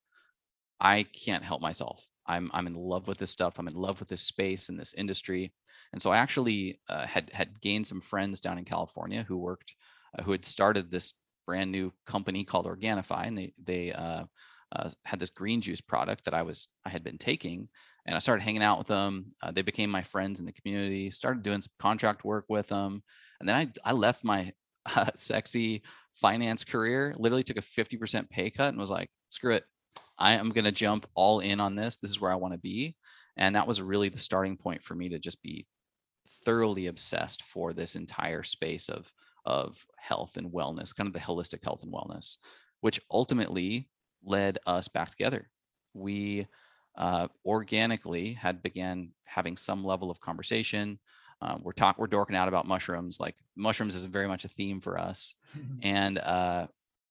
[0.80, 2.08] I can't help myself.
[2.28, 3.58] I'm I'm in love with this stuff.
[3.58, 5.52] I'm in love with this space and this industry.
[5.92, 9.74] And so I actually uh, had had gained some friends down in California who worked,
[10.16, 11.14] uh, who had started this
[11.46, 14.24] brand new company called Organifi, and they they uh,
[14.72, 17.68] uh had this green juice product that I was I had been taking,
[18.04, 19.32] and I started hanging out with them.
[19.42, 21.10] Uh, they became my friends in the community.
[21.10, 23.02] Started doing some contract work with them,
[23.40, 24.52] and then I I left my
[25.14, 27.14] sexy finance career.
[27.16, 29.64] Literally took a fifty percent pay cut and was like, screw it.
[30.18, 31.96] I am going to jump all in on this.
[31.96, 32.96] This is where I want to be.
[33.36, 35.66] And that was really the starting point for me to just be
[36.26, 39.12] thoroughly obsessed for this entire space of,
[39.44, 42.38] of health and wellness, kind of the holistic health and wellness,
[42.80, 43.88] which ultimately
[44.24, 45.48] led us back together.
[45.94, 46.48] We
[46.96, 50.98] uh, organically had began having some level of conversation.
[51.40, 53.20] uh, we're talk we're dorking out about mushrooms.
[53.20, 55.36] Like mushrooms is very much a theme for us,
[55.82, 56.66] and uh,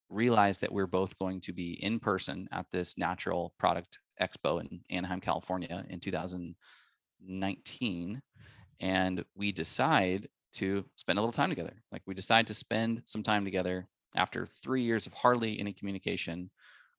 [0.09, 4.81] realized that we're both going to be in person at this natural product expo in
[4.89, 8.21] Anaheim, California, in 2019,
[8.79, 11.83] and we decide to spend a little time together.
[11.91, 16.49] Like we decide to spend some time together after three years of hardly any communication.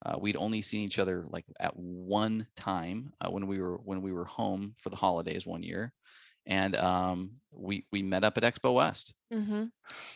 [0.05, 4.01] Uh, we'd only seen each other like at one time uh, when we were when
[4.01, 5.93] we were home for the holidays one year,
[6.49, 9.15] and um, we we met up at Expo West.
[9.33, 9.65] Mm-hmm.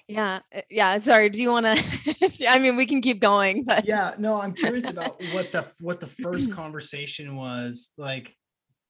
[0.09, 0.97] Yeah, uh, yeah.
[0.99, 1.29] Sorry.
[1.29, 2.47] Do you want to?
[2.49, 4.15] I mean, we can keep going, but yeah.
[4.19, 8.35] No, I'm curious about what the what the first conversation was like.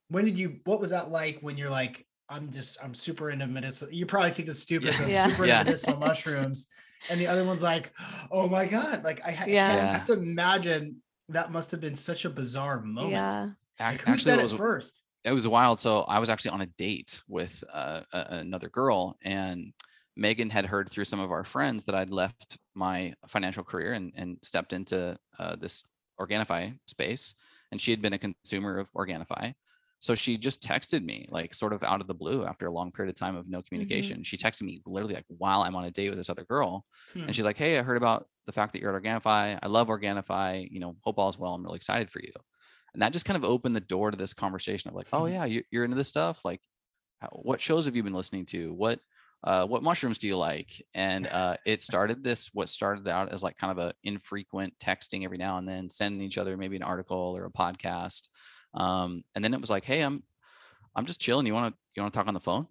[0.09, 0.61] When did you?
[0.65, 3.93] What was that like when you're like, I'm just I'm super into medicinal.
[3.93, 5.27] You probably think it's stupid, but I'm Yeah.
[5.27, 5.61] super Yeah.
[5.61, 6.69] into medicinal mushrooms.
[7.11, 7.93] And the other one's like,
[8.31, 9.03] oh my god!
[9.05, 9.67] Like I, ha- Yeah.
[9.67, 13.13] I have to imagine that must have been such a bizarre moment.
[13.13, 13.49] yeah.
[13.81, 15.03] Like, who actually, said it it was first?
[15.25, 15.81] It was wild.
[15.81, 19.73] So I was actually on a date with uh, a- another girl, and
[20.17, 24.13] Megan had heard through some of our friends that I'd left my financial career and,
[24.17, 27.35] and stepped into uh, this Organifi space.
[27.71, 29.55] And she had been a consumer of Organifi.
[29.99, 32.91] So she just texted me, like sort of out of the blue after a long
[32.91, 34.25] period of time of no communication.
[34.25, 36.85] She texted me literally like while I'm on a date with this other girl.
[37.13, 37.23] Hmm.
[37.23, 39.59] And she's like, Hey, I heard about the fact that you're at Organifi.
[39.63, 40.69] I love Organifi.
[40.71, 41.55] You know, hope all's well.
[41.55, 42.33] I'm really excited for you.
[42.95, 45.33] And that just kind of opened the door to this conversation of like, oh Mhm.
[45.33, 46.45] yeah, you, you're into this stuff.
[46.45, 46.61] Like,
[47.31, 48.73] what shows have you been listening to?
[48.73, 49.01] What
[49.45, 50.71] uh, what mushrooms do you like?
[50.95, 55.25] And uh, it started this what started out as like kind of a infrequent texting
[55.25, 58.29] every now and then, sending each other maybe an article or a podcast.
[58.75, 60.23] Um, and then it was like, hey, I'm
[60.95, 61.47] I'm just chilling.
[61.47, 62.67] You want to you want to talk on the phone?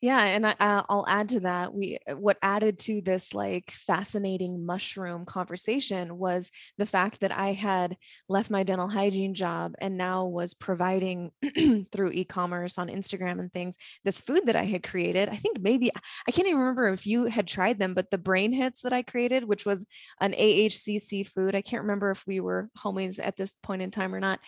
[0.00, 1.72] Yeah, and I, I- I'll add to that.
[1.74, 7.52] We uh, what added to this like fascinating mushroom conversation was the fact that I
[7.52, 7.96] had
[8.28, 11.30] left my dental hygiene job and now was providing
[11.92, 15.28] through e-commerce on Instagram and things this food that I had created.
[15.28, 15.90] I think maybe
[16.26, 19.02] I can't even remember if you had tried them, but the brain hits that I
[19.02, 19.86] created, which was
[20.20, 21.54] an AHCC food.
[21.54, 24.40] I can't remember if we were homies at this point in time or not.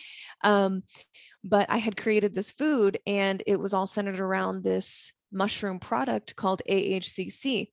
[0.42, 0.82] Um,
[1.44, 6.36] but I had created this food and it was all centered around this mushroom product
[6.36, 7.70] called AHCC,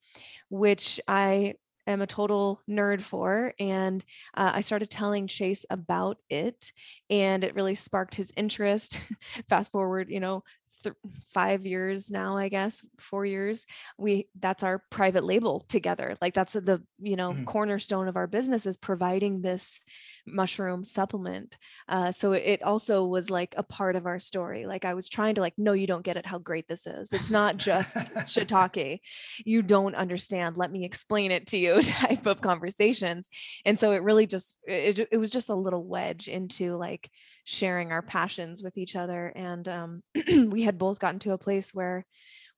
[0.49, 1.55] which I
[1.87, 3.53] am a total nerd for.
[3.59, 4.03] And
[4.35, 6.71] uh, I started telling Chase about it
[7.09, 8.99] and it really sparked his interest.
[9.49, 10.43] Fast forward, you know,
[10.83, 13.65] th- five years now, I guess, four years.
[13.97, 16.15] We that's our private label together.
[16.21, 17.45] Like that's the, you know, Mhm.
[17.45, 19.81] cornerstone of our business is providing this
[20.27, 21.57] mushroom supplement
[21.89, 25.35] uh, so it- also was like a part of our story like i was trying
[25.35, 27.11] to like no you don't get it how great this is.
[27.11, 28.99] It's not just shiitake.
[29.45, 30.57] You don't understand.
[30.57, 31.81] Let me explain it to you.
[31.81, 33.29] type of conversations
[33.65, 37.09] and so it really just it, it was just a little wedge into like
[37.43, 40.01] sharing our passions with each other and um,
[40.49, 42.05] we had both gotten to a place where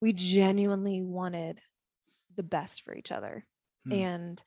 [0.00, 1.58] we genuinely wanted
[2.36, 3.46] the best for each other
[3.86, 3.92] Hmm.
[3.92, 4.42] and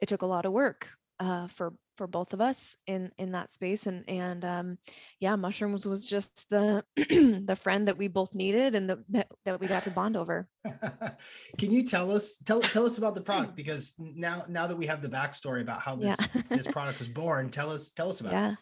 [0.00, 3.50] it took a lot of work uh, for for both of us in in that
[3.52, 4.78] space and and um
[5.20, 9.60] yeah mushrooms was just the the friend that we both needed and the, that, that
[9.60, 10.48] we got to bond over
[11.58, 14.86] Can you tell us tell tell us about the product because now now that we
[14.86, 16.14] have the backstory about how Yeah.
[16.16, 18.36] this this product was born, tell us tell us about it.
[18.36, 18.54] yeah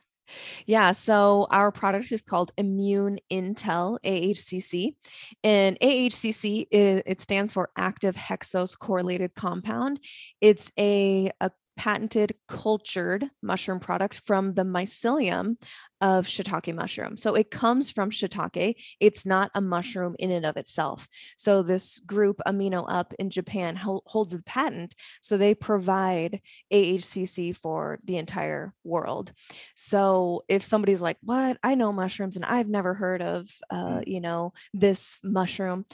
[0.67, 4.95] yeah so our product is called immune intel ahcc
[5.43, 9.99] and ahcc is, it stands for active hexose correlated compound
[10.41, 15.57] it's a, a patented cultured mushroom product from the mycelium
[16.03, 17.17] of shiitake mushroom.
[17.17, 18.75] So it comes from shiitake.
[19.01, 21.09] It's not a mushroom in and of itself.
[21.39, 26.41] So this group amino up in japan holds the patent so they provide
[26.71, 29.33] ahcc for the entire world.
[29.75, 31.57] So if somebody's like, "What?
[31.63, 35.87] I know mushrooms and I've never heard of uh, you know, this mushroom."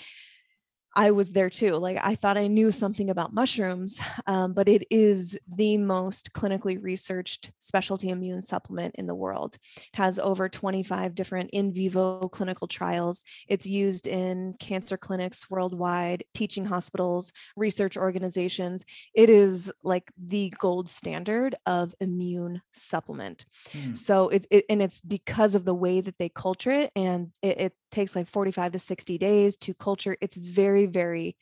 [0.96, 1.72] I was there too.
[1.72, 6.82] Like I thought I knew something about mushrooms, um, but it is the most clinically
[6.82, 9.58] researched specialty immune supplement in the world.
[9.76, 13.24] It has over 25 different in vivo clinical trials.
[13.46, 18.86] It's used in cancer clinics worldwide, teaching hospitals, research organizations.
[19.14, 23.44] It is like the gold standard of immune supplement.
[23.70, 23.94] Hmm.
[23.94, 27.60] So it, it and it's because of the way that they culture it, and it,
[27.60, 30.16] it takes like 45 to 60 days to culture.
[30.20, 31.36] It's very, very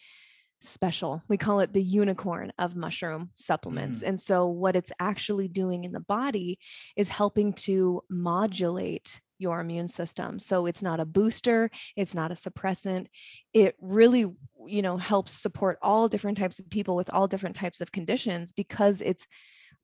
[0.60, 1.22] special.
[1.28, 3.98] We call it the unicorn of mushroom supplements.
[3.98, 4.08] Mm-hmm.
[4.08, 6.58] And so what it's actually doing in the body
[6.96, 10.38] is helping to modulate your immune system.
[10.38, 13.06] So it's not a booster, it's not a suppressant.
[13.52, 14.26] It really,
[14.66, 18.52] you know, helps support all different types of people with all different types of conditions
[18.52, 19.26] because it's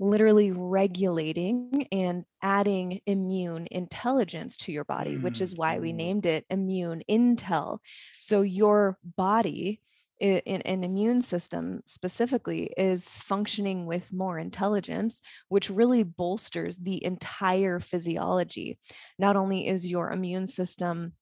[0.00, 6.26] literally regulating and adding immune intelligence to your body, mm, which is why we named
[6.26, 7.78] it immune intel.
[8.18, 9.80] So your body
[10.20, 17.80] in an immune system specifically is functioning with more intelligence, which really bolsters the entire
[17.80, 18.78] physiology.
[19.18, 21.14] Not only is your immune system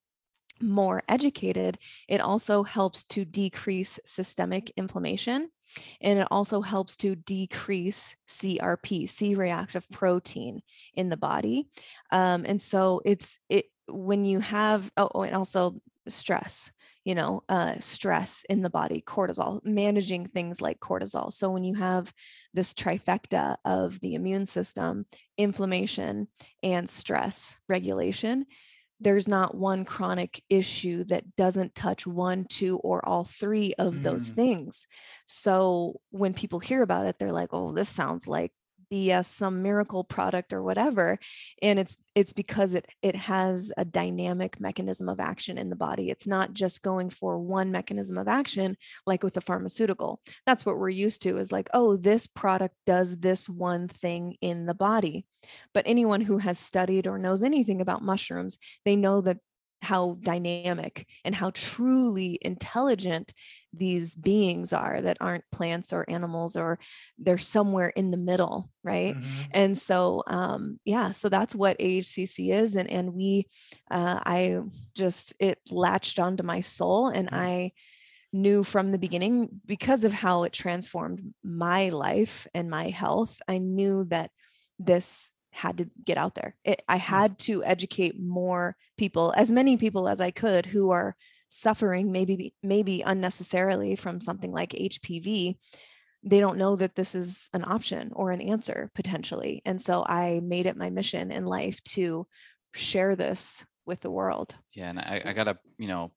[0.63, 1.79] more educated,
[2.09, 5.51] it also helps to decrease systemic inflammation.
[6.01, 10.63] And it also helps to decrease CRP, C reactive protein
[10.95, 11.69] in the body.
[12.11, 16.71] Um, and so it's it when you have oh, oh and also stress
[17.09, 21.33] you know, uh, stress in the body, cortisol, managing things like cortisol.
[21.33, 22.13] So when you have
[22.53, 25.07] this trifecta of the immune system,
[25.39, 26.29] inflammation,
[26.63, 28.45] and stress regulation,
[29.01, 34.03] there's not one chronic issue that doesn't touch one, two, or all three of mm.
[34.03, 34.87] those things.
[35.27, 38.53] So when people hear about it, they're like, oh, this sounds like
[38.93, 41.18] BS some miracle product or whatever
[41.62, 46.11] and it's it's because it it has a dynamic mechanism of action in the body.
[46.11, 48.76] It's not just going for one mechanism of action
[49.07, 50.20] like with a pharmaceutical.
[50.47, 54.66] That's what we're used to is like oh this product does this one thing in
[54.66, 55.26] the body.
[55.72, 59.39] But anyone who has studied or knows anything about mushrooms they know that
[59.83, 63.33] how dynamic and how truly intelligent
[63.72, 66.79] these beings are that aren't plants or animals or
[67.18, 69.43] they're somewhere in the middle right mm-hmm.
[69.53, 73.45] and so um yeah so that's what ahcc is and and we
[73.91, 74.59] uh i
[74.97, 77.41] just it latched onto my soul and mm-hmm.
[77.41, 77.70] i
[78.33, 83.59] knew from the beginning because of how it transformed my life and my health i
[83.59, 84.31] knew that
[84.79, 86.55] this had to get out there.
[86.65, 87.01] It, I mm.
[87.01, 91.17] had to educate more people, as many people as I could, who are
[91.51, 95.57] suffering maybe maybe unnecessarily from something like HPV.
[96.23, 100.41] They don't know that this is an option or an answer potentially, and so I
[100.43, 102.27] made it my mission in life to
[102.75, 104.57] share this with the world.
[104.75, 106.13] Yeah, and I, I gotta you know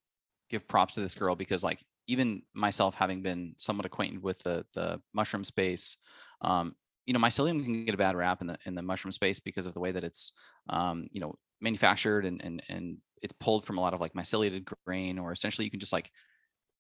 [0.49, 4.65] give props to this girl because like even myself having been somewhat acquainted with the
[4.73, 5.97] the mushroom space
[6.41, 6.75] um,
[7.05, 9.65] you know, mycelium can get a bad rap in the in the mushroom space because
[9.65, 10.33] of the way that it's
[10.69, 14.71] um, you know manufactured and and and it's pulled from a lot of like myceliated
[14.85, 16.11] grain, or essentially you can just like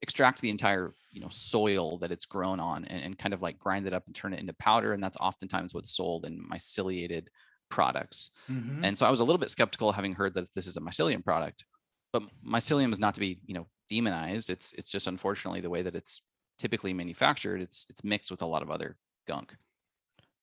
[0.01, 3.59] extract the entire you know soil that it's grown on and, and kind of like
[3.59, 7.27] grind it up and turn it into powder, and that's oftentimes what's sold in myceliated
[7.69, 8.31] products.
[8.51, 8.83] Mm-hmm.
[8.85, 11.23] And so I was a little bit skeptical having heard that this is a mycelium
[11.23, 11.65] product,
[12.13, 14.49] but mycelium is not to be you know demonized.
[14.49, 16.27] It's it's just unfortunately the way that it's
[16.59, 17.61] typically manufactured.
[17.61, 18.97] It's it's mixed with a lot of other
[19.27, 19.55] gunk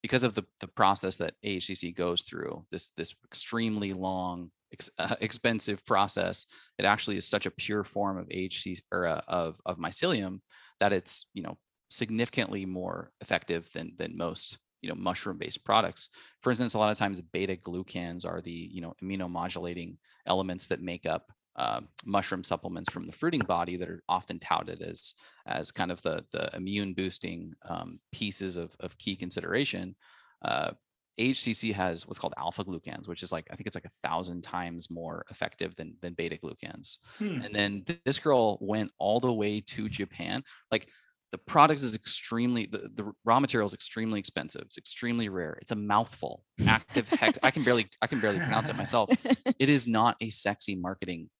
[0.02, 5.16] because of the, the process that AHCC goes through, this this extremely long, ex, uh,
[5.20, 6.46] expensive process,
[6.78, 10.40] it actually is such a pure form of AHC or uh, of of mycelium
[10.80, 11.58] that it's you know
[11.90, 16.08] significantly more effective than than most you know mushroom based products.
[16.42, 19.96] For instance, a lot of times beta glucans are the you know immunomodulating
[20.26, 24.80] elements that make up uh, mushroom supplements from the fruiting body that are often touted
[24.80, 29.94] as as kind of the the immune boosting um, pieces of, of key consideration.
[30.42, 30.70] Uh,
[31.18, 34.42] AHCC has what's called alpha glucans, which is like I think it's like a thousand
[34.42, 36.98] times more effective than than beta glucans.
[37.18, 37.40] Hmm.
[37.42, 40.44] And then th- this girl went all the way to Japan.
[40.70, 40.88] Like
[41.32, 44.62] the product is extremely the, the raw material is extremely expensive.
[44.62, 45.58] It's extremely rare.
[45.60, 46.44] It's a mouthful.
[46.66, 47.36] Active hex.
[47.42, 49.10] I can barely I can barely pronounce it myself.
[49.58, 51.30] It is not a sexy marketing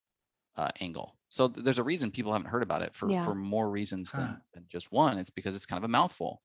[0.59, 1.17] uh, angle.
[1.31, 3.25] So there's a reason people haven't heard about it for yeah.
[3.25, 4.19] for more reasons huh.
[4.21, 5.17] than, than just one.
[5.19, 6.43] It's because it's kind of a mouthful.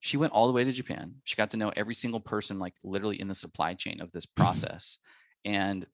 [0.00, 1.16] She went all the way to Japan.
[1.24, 4.26] She got to know every single person, like literally in the supply chain of this
[4.40, 4.98] process,
[5.44, 5.86] and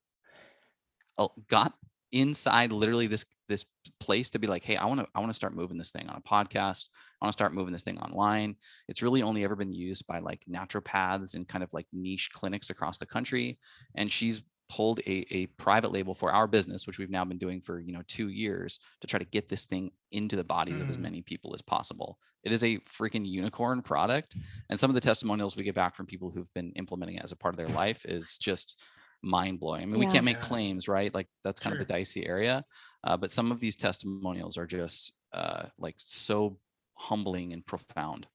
[1.18, 1.74] uh, got
[2.12, 3.64] inside literally this this
[4.00, 6.08] place to be like, hey, I want to I want to start moving this thing
[6.08, 6.90] on a podcast.
[7.20, 8.56] I want to start moving this thing online.
[8.88, 12.68] It's really only ever been used by like naturopaths and kind of like niche clinics
[12.68, 13.58] across the country.
[13.94, 17.60] And she's pulled a, a private label for our business, which we've now been doing
[17.60, 20.82] for you know two years to try to get this thing into the bodies mm.
[20.82, 21.02] of as mm.
[21.02, 22.18] many people as possible.
[22.42, 24.36] It is a freaking unicorn product,
[24.70, 27.32] and some of the testimonials we get back from people who've been implementing it as
[27.32, 28.82] a part of their life is just
[29.22, 29.82] mind blowing.
[29.82, 30.06] I mean, yeah.
[30.06, 31.12] we can't make claims, right?
[31.12, 31.82] Like that's kind sure.
[31.82, 32.64] of the dicey area,
[33.04, 36.58] uh, but some of these testimonials are just uh, like so
[36.94, 38.26] humbling and profound.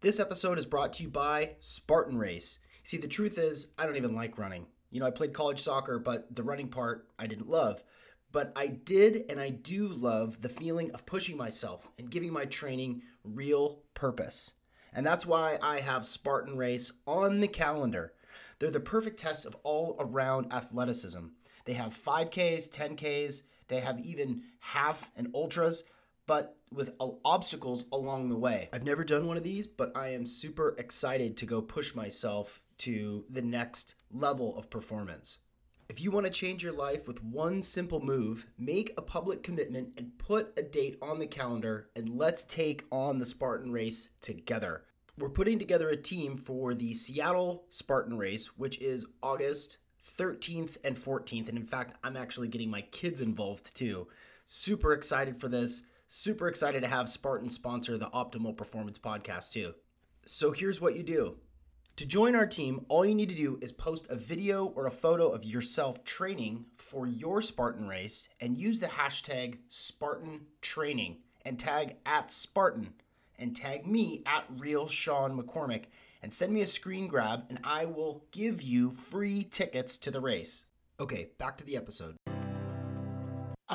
[0.00, 2.58] This episode is brought to you by Spartan Race.
[2.86, 4.68] See, the truth is, I don't even like running.
[4.92, 7.82] You know, I played college soccer, but the running part I didn't love.
[8.30, 12.44] But I did and I do love the feeling of pushing myself and giving my
[12.44, 14.52] training real purpose.
[14.92, 18.12] And that's why I have Spartan Race on the calendar.
[18.60, 21.26] They're the perfect test of all around athleticism.
[21.64, 25.82] They have 5Ks, 10Ks, they have even half and ultras.
[26.28, 26.92] but with
[27.24, 28.68] obstacles along the way.
[28.72, 32.60] I've never done one of these, but I am super excited to go push myself
[32.78, 35.38] to the next level of performance.
[35.88, 39.90] If you want to change your life with one simple move, make a public commitment
[39.96, 44.82] and put a date on the calendar, and let's take on the Spartan race together.
[45.16, 50.96] We're putting together a team for the Seattle Spartan race, which is August 13th and
[50.96, 51.48] 14th.
[51.48, 54.08] And in fact, I'm actually getting my kids involved too.
[54.44, 55.84] Super excited for this.
[56.08, 59.74] Super excited to have Spartan sponsor the Optimal Performance Podcast too.
[60.26, 61.36] So here's what you do.
[61.96, 64.90] To join our team, all you need to do is post a video or a
[64.90, 71.58] photo of yourself training for your Spartan race and use the hashtag Spartan Training and
[71.58, 72.92] tag at Spartan
[73.38, 75.84] and tag me at Real Sean McCormick
[76.22, 80.20] and send me a screen grab and I will give you free tickets to the
[80.20, 80.66] race.
[81.00, 82.16] Okay, back to the episode.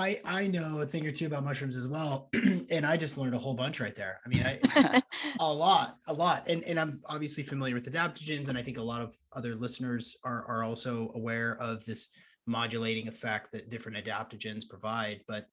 [0.01, 2.29] I I know a thing or two about mushrooms as well,
[2.71, 4.19] and I just learned a whole bunch right there.
[4.25, 5.01] I mean, I,
[5.39, 8.83] a lot, a lot, and and I'm obviously familiar with adaptogens, and I think a
[8.83, 12.09] lot of other listeners are are also aware of this
[12.47, 15.21] modulating effect that different adaptogens provide.
[15.27, 15.45] But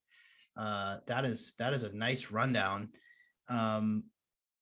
[0.56, 2.88] uh, that is that is a nice rundown.
[3.48, 4.04] Um,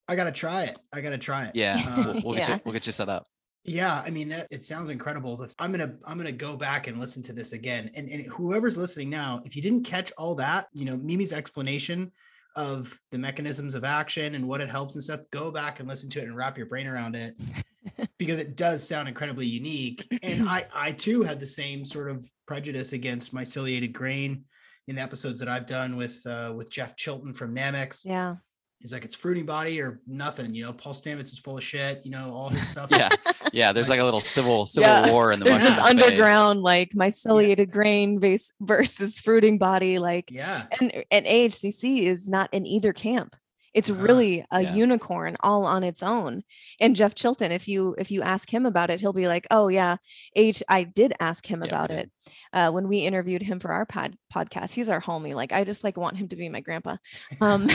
[0.09, 0.79] I gotta try it.
[0.93, 1.57] I gotta try it.
[1.57, 2.55] Yeah, Uh, we'll, we'll get Yeah.
[2.57, 3.27] you we'll get you set up.
[3.67, 5.45] Yeah, I mean that it sounds incredible.
[5.59, 7.91] I'm gonna I'm gonna go back and listen to this again.
[7.95, 12.13] And and whoever's listening now, if you didn't catch all that, you know, Mimi's explanation
[12.55, 16.09] of the mechanisms of action and what it helps and stuff, go back and listen
[16.11, 17.35] to it and wrap your brain around it
[18.19, 20.07] because it does sound incredibly unique.
[20.23, 24.45] And I I too had the same sort of prejudice against myceliated grain
[24.89, 28.03] in the episodes that I've done with uh, with Jeff Chilton from Nammex.
[28.05, 28.37] Yeah.
[28.79, 30.55] He's like, it's fruiting body or nothing.
[30.55, 32.05] You know, Paul Stamets is full of shit.
[32.05, 32.91] You know, all his stuff.
[32.93, 33.09] Yeah,
[33.53, 33.73] yeah.
[33.73, 36.05] There's like a little civil civil Yeah, war in the There's this mushroom space.
[36.11, 40.67] underground like myceliated grain base versus fruiting body like Yeah.
[40.81, 43.37] and and AHCC is not in either camp.
[43.75, 44.03] It's Uh-huh.
[44.05, 44.75] really a Yeah.
[44.75, 46.45] unicorn all on its own.
[46.81, 49.69] And Jeff Chilton, if you if you ask him about it, he'll be like, "Oh
[49.69, 49.97] yeah,
[50.35, 50.63] H.
[50.67, 51.99] I did ask him Yeah, about did.
[51.99, 52.11] it
[52.55, 54.75] uh, when we interviewed him for our pod podcast.
[54.75, 55.35] He's our homie.
[55.35, 56.97] Like I just like want him to be my grandpa.
[57.43, 57.67] Um,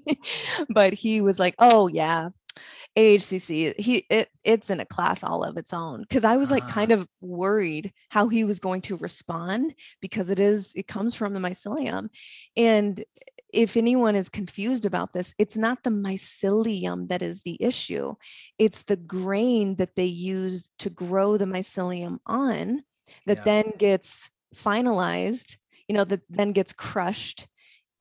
[0.70, 2.30] but he was like, "Oh yeah."
[2.96, 6.68] AHCC, he it it's in a class all of its own because I was like
[6.68, 6.96] kind ah.
[6.96, 11.40] of worried how he was going to respond because it is it comes from the
[11.40, 12.08] mycelium,
[12.56, 13.04] and
[13.52, 18.14] if anyone is confused about this, it's not the mycelium that is the issue.
[18.58, 22.82] It's the grain that they use to grow the mycelium on
[23.26, 23.44] that Yeah.
[23.44, 27.46] then gets finalized, you know, that then gets crushed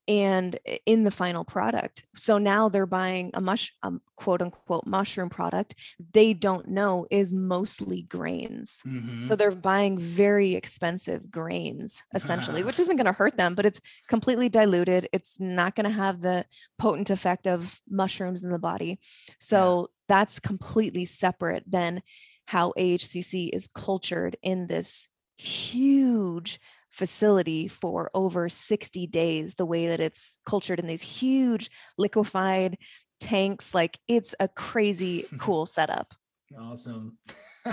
[0.08, 2.04] and in the final product.
[2.16, 5.76] So now they're buying a mush um, quote unquote mushroom product
[6.14, 8.82] they don't know is mostly grains.
[8.86, 9.26] Mhm.
[9.26, 13.82] So they're buying very expensive grains essentially, which isn't going to hurt them, but it's
[14.08, 15.08] completely diluted.
[15.14, 16.46] It's not going to have the
[16.78, 19.00] potent effect of mushrooms in the body.
[19.40, 22.02] So that's completely separate than
[22.48, 26.60] how AHCC is cultured in this huge
[26.94, 32.78] facility for over 60 days, the way that it's cultured in these huge liquefied
[33.20, 33.74] tanks.
[33.74, 36.14] Like it's a crazy cool setup.
[36.58, 37.18] Awesome.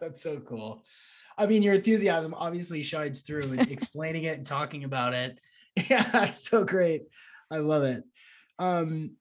[0.00, 0.84] That's so cool.
[1.38, 5.38] I mean, your enthusiasm obviously shines through in explaining it and talking about it.
[5.90, 7.02] Yeah, that's so great.
[7.50, 8.02] I love it.
[8.58, 9.16] Um,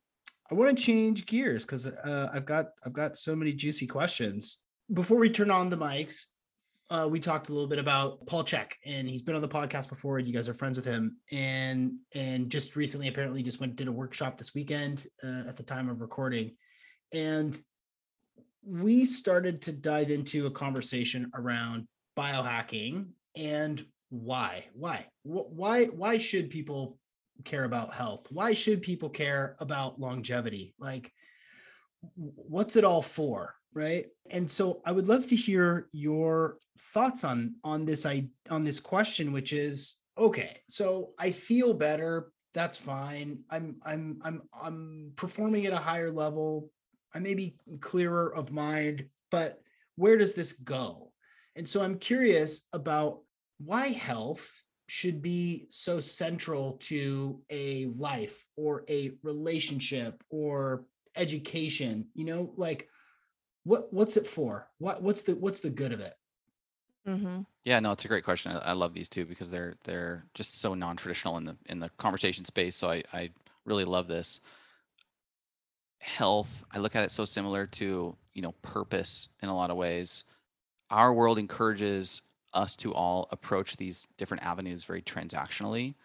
[0.50, 4.64] I want to change gears because uh, I've got I've got so many juicy questions.
[4.94, 6.28] Before we turn on the mics,
[6.90, 9.90] uh, we talked a little bit about Paul Chek, and he's been on the podcast
[9.90, 10.20] before.
[10.20, 13.92] You guys are friends with him, and and just recently, apparently, just went did a
[13.92, 16.52] workshop this weekend uh, at the time of recording,
[17.14, 17.60] and
[18.64, 26.50] we started to dive into a conversation around biohacking and why why why why should
[26.50, 26.98] people
[27.44, 28.28] care about health?
[28.32, 30.74] Why should people care about longevity?
[30.80, 31.12] Like
[32.16, 34.08] what's it all for right?
[34.32, 38.80] And so i would love to hear your thoughts on on this i on this
[38.80, 43.44] question which is okay so i feel better that's fine.
[43.52, 46.72] I'm i'm i'm i'm performing at a higher level.
[47.14, 49.60] I may be clearer of mind, but
[49.98, 51.12] where does this go?
[51.56, 53.20] And so I'm curious about
[53.60, 62.26] why health should be so central to a life or a relationship or education, you
[62.26, 62.88] know, like
[63.66, 64.70] what what's it for?
[64.78, 66.14] What what's the what's the good of it?
[67.06, 68.56] hmm Yeah, no, it's a great question.
[68.56, 71.90] I, I love these two because they're they're just so non-traditional in the in the
[71.98, 72.76] conversation space.
[72.76, 73.32] So I I
[73.66, 74.42] really love this.
[76.00, 79.78] Health, I look at it so similar to, you know, purpose in a lot of
[79.78, 80.26] ways.
[80.92, 85.96] Our world encourages us to all approach these different avenues very transactionally.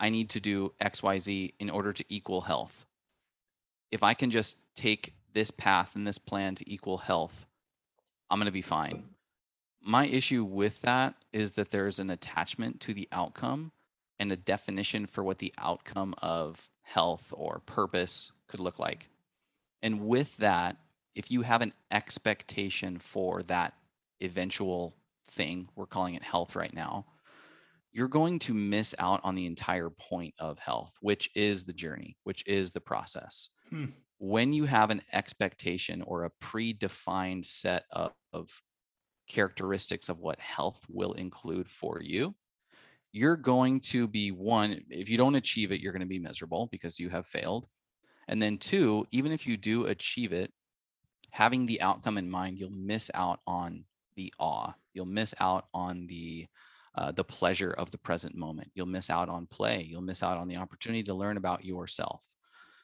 [0.00, 2.86] I need to do XYZ in order to equal health.
[3.90, 7.46] If I can just take this path and this plan to equal health,
[8.30, 9.04] I'm going to be fine.
[9.80, 13.72] My issue with that is that there's an attachment to the outcome
[14.18, 19.08] and a definition for what the outcome of health or purpose could look like.
[19.82, 20.76] And with that,
[21.14, 23.74] if you have an expectation for that
[24.20, 27.06] eventual thing, we're calling it health right now,
[27.92, 32.16] you're going to miss out on the entire point of health, which is the journey,
[32.24, 33.50] which is the process.
[33.70, 33.86] Hmm.
[34.18, 38.62] When you have an expectation or a predefined set of, of
[39.28, 42.34] characteristics of what health will include for you,
[43.12, 46.68] you're going to be one, if you don't achieve it, you're going to be miserable
[46.70, 47.68] because you have failed.
[48.26, 50.52] And then two, even if you do achieve it,
[51.30, 53.84] having the outcome in mind, you'll miss out on
[54.16, 54.74] the awe.
[54.92, 56.46] You'll miss out on the
[56.94, 58.72] uh, the pleasure of the present moment.
[58.74, 59.86] You'll miss out on play.
[59.88, 62.34] You'll miss out on the opportunity to learn about yourself.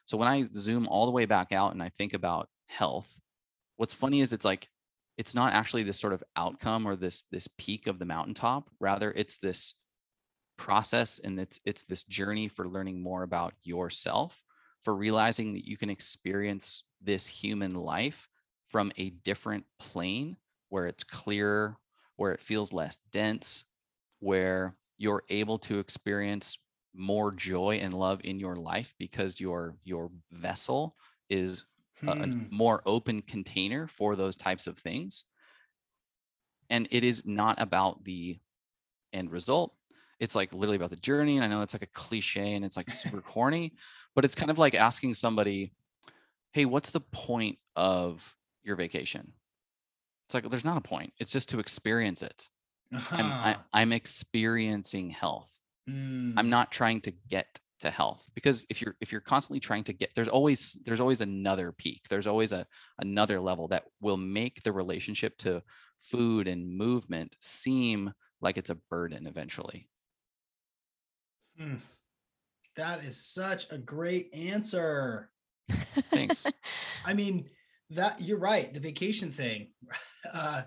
[0.05, 3.19] So when I zoom all the way back out and I think about health,
[3.75, 4.67] what's funny is it's like
[5.17, 8.69] it's not actually this sort of outcome or this this peak of the mountaintop.
[8.79, 9.81] Rather, it's this
[10.57, 14.43] process and it's it's this journey for learning more about yourself,
[14.81, 18.27] for realizing that you can experience this human life
[18.69, 20.37] from a different plane
[20.69, 21.77] where it's clearer,
[22.15, 23.65] where it feels less dense,
[24.19, 26.64] where you're able to experience
[26.95, 30.95] more joy and love in your life because your your vessel
[31.29, 31.65] is
[31.99, 32.09] hmm.
[32.09, 32.43] a, a hmm.
[32.51, 35.25] more open container for those types of things
[36.69, 38.39] and it is not about the
[39.13, 39.75] end result
[40.19, 42.77] it's like literally about the journey and i know that's like a cliche and it's
[42.77, 43.73] like super corny
[44.15, 45.73] but it's kind of like asking somebody
[46.53, 49.33] hey what's the point of your vacation
[50.25, 52.47] it's like there's not a point it's just to experience it
[52.93, 53.15] uh-huh.
[53.17, 55.61] I'm, I, am i am experiencing health.
[55.89, 56.33] Mm.
[56.37, 59.93] I'm not trying to get to health because if you're if you're constantly trying to
[59.93, 62.65] get there's always there's always another peak there's always a
[62.99, 65.61] another level that will make the relationship to
[65.99, 69.89] food and movement seem like it's a burden eventually
[71.59, 71.75] hmm.
[72.77, 75.29] that is such a great answer
[75.69, 76.47] thanks
[77.05, 77.49] i mean
[77.89, 79.67] that you're right the vacation thing
[80.33, 80.61] uh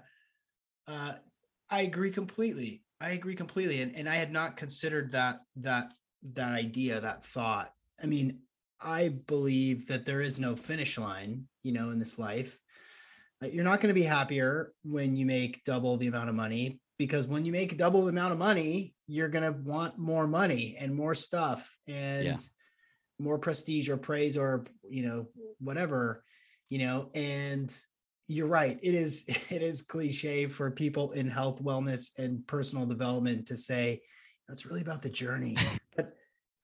[0.86, 1.14] uh
[1.70, 2.82] I agree completely.
[3.00, 3.80] I agree completely.
[3.80, 5.92] And, and I had not considered that that
[6.34, 7.72] that idea, that thought.
[8.02, 8.40] I mean,
[8.80, 12.58] I believe that there is no finish line, you know, in this life.
[13.42, 16.80] Uh, you're not going to be happier when you make double the amount of money
[16.98, 20.76] because when you make double the amount of money, you're going to want more money
[20.78, 22.36] and more stuff and yeah.
[23.20, 25.28] more prestige or praise or, you know,
[25.60, 26.24] whatever,
[26.68, 27.74] you know, and
[28.28, 28.78] you're right.
[28.82, 34.02] It is it is cliche for people in health, wellness, and personal development to say
[34.48, 35.56] it's really about the journey,
[35.96, 36.14] but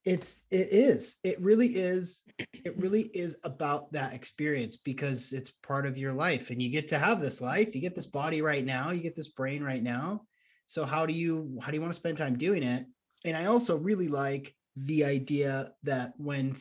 [0.04, 2.24] it's it is it really is
[2.64, 6.88] it really is about that experience because it's part of your life and you get
[6.88, 9.82] to have this life you get this body right now you get this brain right
[9.82, 10.20] now
[10.66, 12.84] so how do you how do you want to spend time doing it
[13.24, 16.54] and i also really like the idea that when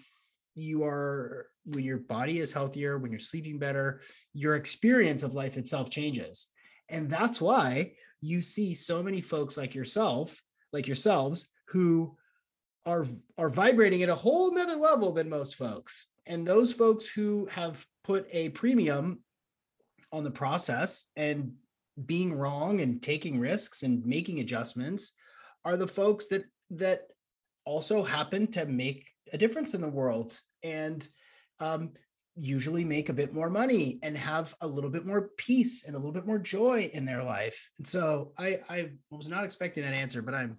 [0.55, 4.01] you are when your body is healthier, when you're sleeping better,
[4.33, 6.49] your experience of life itself changes.
[6.89, 10.41] And that's why you see so many folks like yourself,
[10.71, 12.17] like yourselves, who
[12.85, 13.05] are
[13.37, 16.07] are vibrating at a whole nother level than most folks.
[16.25, 19.21] And those folks who have put a premium
[20.11, 21.53] on the process and
[22.05, 25.15] being wrong and taking risks and making adjustments
[25.65, 27.01] are the folks that that
[27.65, 31.07] also happen to make a difference in the world and
[31.59, 31.91] um,
[32.35, 35.99] usually make a bit more money and have a little bit more peace and a
[35.99, 37.69] little bit more joy in their life.
[37.77, 40.57] And so I, I was not expecting that answer, but I'm,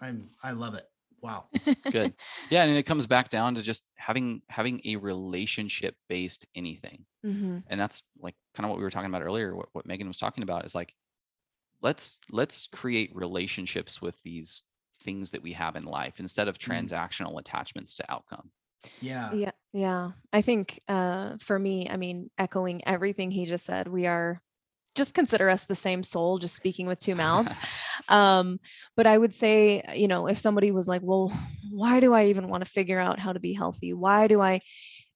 [0.00, 0.84] I'm, I love it.
[1.22, 1.44] Wow.
[1.90, 2.14] Good.
[2.50, 2.64] Yeah.
[2.64, 7.06] And it comes back down to just having, having a relationship based anything.
[7.24, 7.58] Mm-hmm.
[7.68, 9.54] And that's like kind of what we were talking about earlier.
[9.54, 10.92] What, what Megan was talking about is like,
[11.80, 14.62] let's, let's create relationships with these
[15.02, 16.72] things that we have in life instead of mm-hmm.
[16.72, 18.50] transactional attachments to outcome.
[19.00, 19.32] Yeah.
[19.32, 19.50] Yeah.
[19.72, 20.10] Yeah.
[20.32, 24.42] I think uh, for me, I mean, echoing everything he just said, we are
[24.94, 27.56] just consider us the same soul, just speaking with two mouths.
[28.08, 28.60] um,
[28.96, 31.32] but I would say, you know, if somebody was like, well,
[31.70, 33.92] why do I even want to figure out how to be healthy?
[33.92, 34.60] Why do I?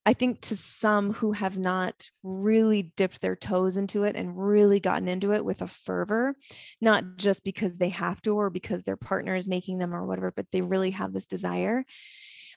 [0.07, 4.81] I think to some who have not really dipped their toes into it and really
[4.81, 6.37] gotten into it with a fervor,
[6.81, 10.33] not just because they have to or because their partner is making them or whatever,
[10.35, 11.85] but they really have this desire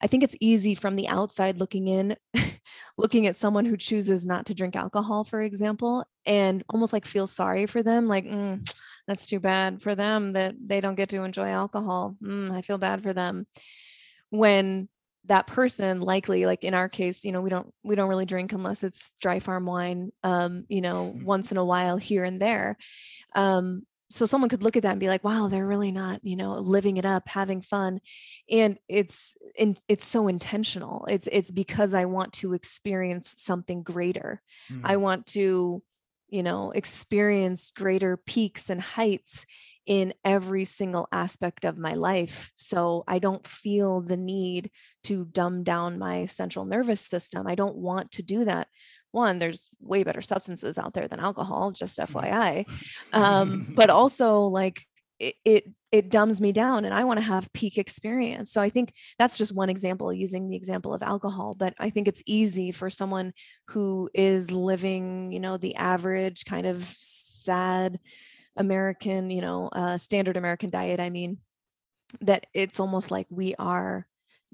[0.01, 2.15] I think it's easy from the outside looking in,
[2.97, 7.27] looking at someone who chooses not to drink alcohol, for example, and almost like feel
[7.27, 8.61] sorry for them, like, mm,
[9.07, 12.15] that's too bad for them that they don't get to enjoy alcohol.
[12.23, 13.45] Mm, I feel bad for them.
[14.29, 14.89] when
[15.29, 18.51] that person likely like in our case you know we don't we don't really drink
[18.51, 22.75] unless it's dry farm wine um you know once in a while here and there.
[23.35, 26.35] Um so someone could look at that and be like wow they're really not you
[26.35, 27.99] know living it up having fun.
[28.49, 31.05] And it's in, it's so intentional.
[31.07, 34.41] It's it's because i want to experience something greater.
[34.71, 34.81] Mm.
[34.83, 35.83] i want to
[36.27, 39.45] you know experience greater peaks and heights
[39.85, 42.51] in every single aspect of my life.
[42.55, 44.71] So i don't feel the need
[45.09, 48.67] to dumb down my central nervous system i don't want to do that.
[49.11, 52.17] One there's way better substances out there than alcohol just mm-hmm.
[52.17, 52.65] fyi
[53.13, 54.81] um, but also like
[55.19, 58.51] it, it it dumbs me down and i want to have peak experience.
[58.51, 62.07] So i think that's just one example using the example of alcohol but i think
[62.07, 63.33] it's easy for someone
[63.69, 67.99] who is living you know the average kind of sad
[68.57, 71.39] american you know uh, standard american diet i mean
[72.21, 74.05] that it's almost like we are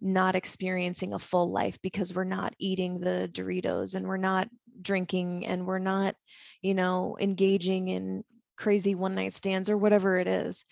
[0.06, 4.48] not experiencing a full life because we're not eating the Doritos and we're not
[4.82, 6.16] drinking and we're not,
[6.62, 8.24] you know, engaging in
[8.56, 10.66] crazy one night stands or whatever it is.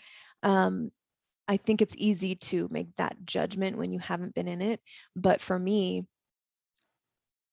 [0.43, 0.91] Um,
[1.47, 4.79] I think it's easy to make that judgment when you haven't been in it.
[5.15, 6.07] But for me,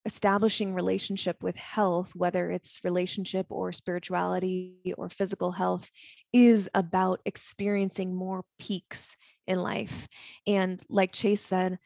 [0.04, 5.90] establishing relationship with health, whether it's relationship or spirituality or physical health,
[6.32, 9.16] is about experiencing more peaks
[9.50, 10.08] in life.
[10.46, 11.78] And like Chase said,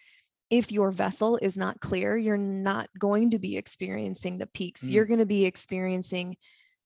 [0.50, 4.84] if your vessel is not clear, you're not going to be experiencing the peaks.
[4.84, 4.92] Mm.
[4.92, 6.36] You're going to be experiencing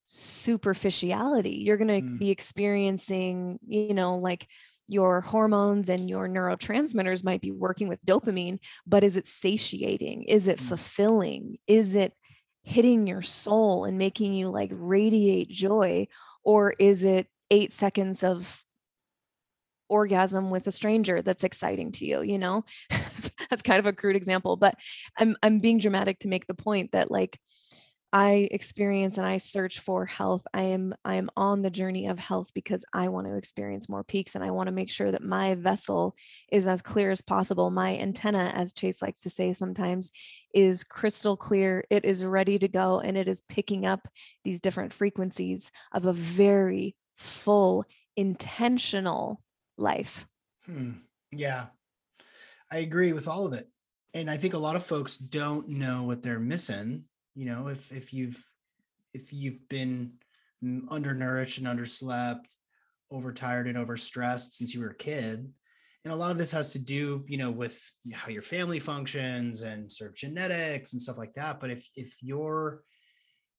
[0.06, 1.62] superficiality.
[1.66, 2.18] You're going to mm.
[2.18, 4.46] be experiencing, you know, like
[4.86, 10.22] your hormones and your neurotransmitters might be working with dopamine, but is it satiating?
[10.22, 10.68] Is it mm.
[10.68, 11.56] fulfilling?
[11.66, 12.14] Is it
[12.62, 16.06] hitting your soul and making you like radiate joy?
[16.44, 18.64] Or is it eight seconds of
[19.88, 22.64] orgasm with a stranger that's exciting to you you know?
[23.50, 24.74] That's kind of a crude example but
[25.18, 27.38] i'm i'm being dramatic to make the point that like
[28.12, 30.46] i experience and i search for health.
[30.52, 34.04] I am i am on the journey of health because i want to experience more
[34.04, 36.14] peaks and i want to make sure that my vessel
[36.50, 37.70] is as clear as possible.
[37.70, 40.10] My antenna as chase likes to say sometimes
[40.54, 41.84] is crystal clear.
[41.90, 44.08] It is ready to go and it is picking up
[44.44, 47.84] these different frequencies of a very full
[48.16, 49.40] intentional
[49.78, 50.26] life.
[50.66, 50.92] Hmm.
[51.32, 51.66] Yeah,
[52.70, 53.68] I agree with all of it.
[54.14, 57.04] And I think a lot of folks don't know what they're missing.
[57.34, 58.42] You know, if if you've
[59.12, 60.14] if you've been
[60.88, 62.54] undernourished and underslept,
[63.10, 65.52] overtired and overstressed since you were a kid,
[66.04, 69.62] and a lot of this has to do, you know, with how your family functions
[69.62, 71.60] and sort of genetics and stuff like that.
[71.60, 72.82] But if if your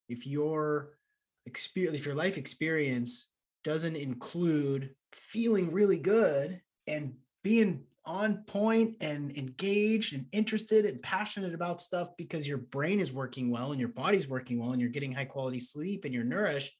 [0.08, 0.98] if your
[1.46, 3.32] experience, if your life experience
[3.64, 11.54] doesn't include feeling really good and being on point and engaged and interested and passionate
[11.54, 14.90] about stuff because your brain is working well and your body's working well and you're
[14.90, 16.74] getting high quality sleep and you're nourished,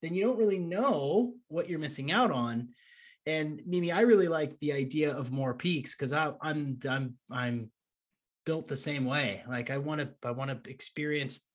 [0.00, 2.68] then you don't really know what you're missing out on.
[3.26, 7.70] And Mimi, I really like the idea of more peaks because I'm I'm I'm
[8.46, 9.42] built the same way.
[9.46, 11.46] Like I want to I want to experience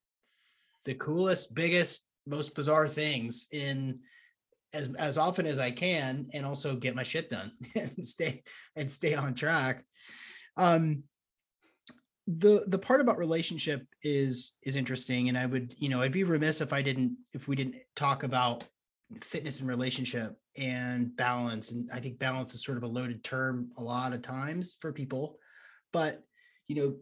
[0.84, 4.00] the coolest, biggest, most bizarre things in
[4.76, 8.44] as as often as I can and also get my shit done and stay
[8.76, 9.84] and stay on track.
[10.58, 11.04] Um
[12.28, 16.24] the the part about relationship is is interesting and I would, you know, I'd be
[16.24, 18.68] remiss if I didn't if we didn't talk about
[19.22, 23.70] fitness and relationship and balance and I think balance is sort of a loaded term
[23.78, 25.38] a lot of times for people
[25.94, 26.24] but
[26.68, 26.96] you know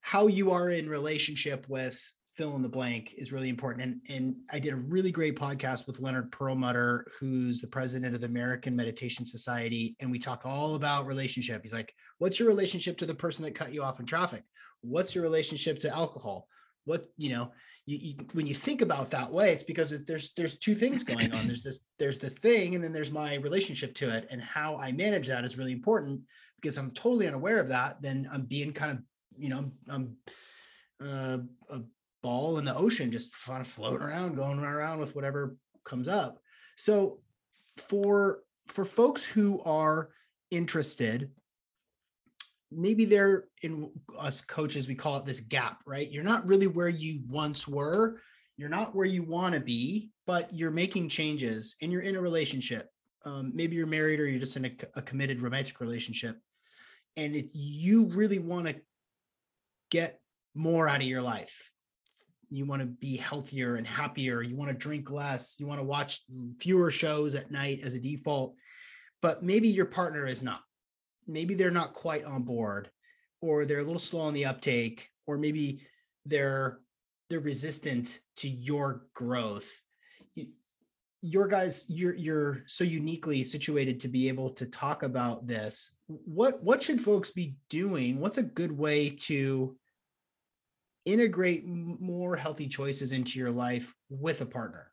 [0.00, 2.00] how you are in relationship with
[2.34, 3.82] fill in the blank is really important.
[3.82, 8.20] And, and I did a really great podcast with Leonard Perlmutter, who's the president of
[8.20, 9.96] the American Meditation Society.
[10.00, 11.62] And we talked all about relationship.
[11.62, 14.44] He's like, what's your relationship to the person that cut you off in traffic?
[14.82, 16.46] What's your relationship to alcohol?
[16.84, 17.52] What, you know,
[17.86, 21.32] you, you, when you think about that way, it's because there's there's two things going
[21.34, 21.46] on.
[21.46, 24.92] There's this there's this thing, and then there's my relationship to it, and how I
[24.92, 26.20] manage that is really important
[26.60, 28.00] because I'm totally unaware of that.
[28.00, 28.98] Then I'm being kind of
[29.38, 30.16] you know I'm
[31.02, 31.38] uh,
[31.70, 31.80] a
[32.22, 36.38] ball in the ocean, just kind of floating around, going around with whatever comes up.
[36.76, 37.20] So
[37.76, 40.10] for for folks who are
[40.50, 41.30] interested,
[42.70, 46.10] maybe they're in us coaches, we call it this gap, right?
[46.10, 48.20] You're not really where you once were.
[48.56, 52.20] You're not where you want to be, but you're making changes and you're in a
[52.20, 52.88] relationship.
[53.24, 56.36] Um, maybe you're married or you're just in a, a committed romantic relationship.
[57.16, 58.76] And if you really want to
[59.90, 60.20] get
[60.54, 61.72] more out of your life,
[62.50, 64.42] you want to be healthier and happier.
[64.42, 65.56] You want to drink less.
[65.58, 66.20] You want to watch
[66.60, 68.56] fewer shows at night as a default.
[69.22, 70.60] But maybe your partner is not.
[71.26, 72.90] Maybe they're not quite on board
[73.40, 75.82] or they're a little slow on the uptake or maybe
[76.26, 76.80] they're
[77.28, 79.82] they're resistant to your growth.
[81.22, 85.96] Your guys you're you're so uniquely situated to be able to talk about this.
[86.08, 88.18] What what should folks be doing?
[88.18, 89.76] What's a good way to
[91.04, 94.90] integrate more healthy choices into your life with a partner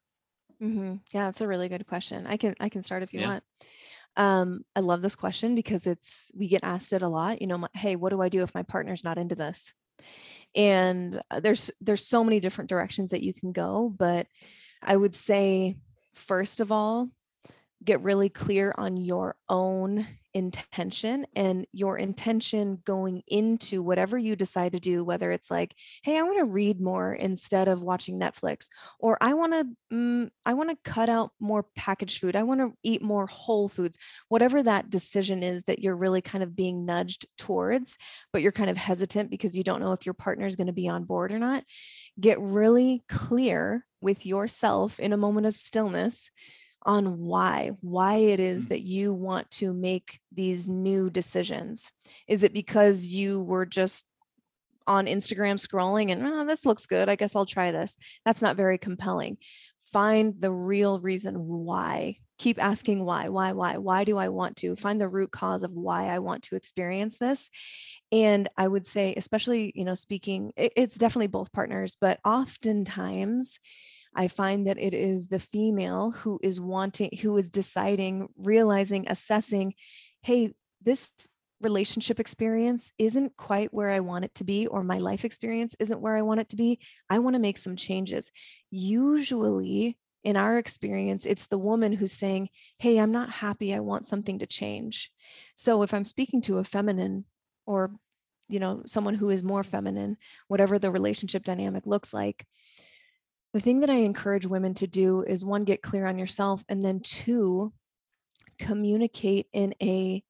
[0.61, 0.95] mm-hmm.
[1.13, 3.27] yeah that's a really good question i can i can start if you yeah.
[3.27, 3.43] want
[4.17, 7.39] um, I love this question because it's we get asked it a lot.
[7.39, 9.73] You know, hey, what do I do if my partner's not into this?
[10.55, 14.25] And uh, there's there's so many different directions that you can go, but
[14.81, 15.75] I would say
[16.15, 17.07] first of all,
[17.83, 20.05] get really clear on your own
[20.37, 25.73] intention and your intention going into whatever you decide to do whether it's like
[26.03, 28.67] hey i want to read more instead of watching netflix
[28.99, 32.61] or i want to mm, i want to cut out more packaged food i want
[32.61, 33.97] to eat more whole foods
[34.29, 37.97] whatever that decision is that you're really kind of being nudged towards
[38.31, 40.73] but you're kind of hesitant because you don't know if your partner is going to
[40.73, 41.63] be on board or not
[42.19, 46.29] get really clear with yourself in a moment of stillness
[46.87, 48.69] on why why it is mm.
[48.69, 51.91] that you want to make these new decisions.
[52.27, 54.11] Is it because you were just
[54.87, 57.97] on instagram scrolling and oh, this looks good i guess i'll try this.
[58.25, 59.37] That's not very compelling.
[59.91, 62.17] Find the real reason why.
[62.39, 64.77] Keep asking why why why why do i want to?
[64.77, 67.49] Find the root cause of why i want to experience this.
[68.13, 73.59] And i would say especially you know speaking it's definitely both partners but oftentimes
[74.17, 79.75] I find that it is the female who is wanting, who is deciding, realizing, assessing,
[80.23, 81.11] hey, this
[81.61, 86.01] relationship experience isn't quite where I want it to be, or my life experience isn't
[86.01, 86.79] where I want it to be.
[87.11, 88.31] I want to make some changes.
[88.71, 92.49] Usually, in our experience, it's the woman who's saying,
[92.79, 93.71] Hey, I'm not happy.
[93.73, 95.11] I want something to change.
[95.55, 97.25] So if I'm speaking to a feminine
[97.67, 97.91] or
[98.49, 100.15] you know someone who is more feminine
[100.47, 102.45] whatever the relationship dynamic looks like
[103.57, 106.83] the thing that I encourage women to do is one, get clear on yourself, and
[106.83, 107.73] then two,
[108.59, 110.21] communicate in a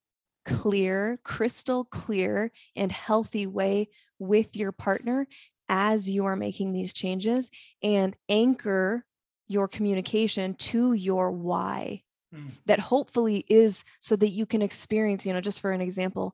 [0.45, 5.27] clear, crystal clear, and healthy way with your partner
[5.67, 7.51] as you are making these changes
[7.83, 9.03] and anchor
[9.49, 12.03] your communication to your why.
[12.33, 12.51] Mm.
[12.65, 16.33] That hopefully is so that you can experience, you know, just for an example,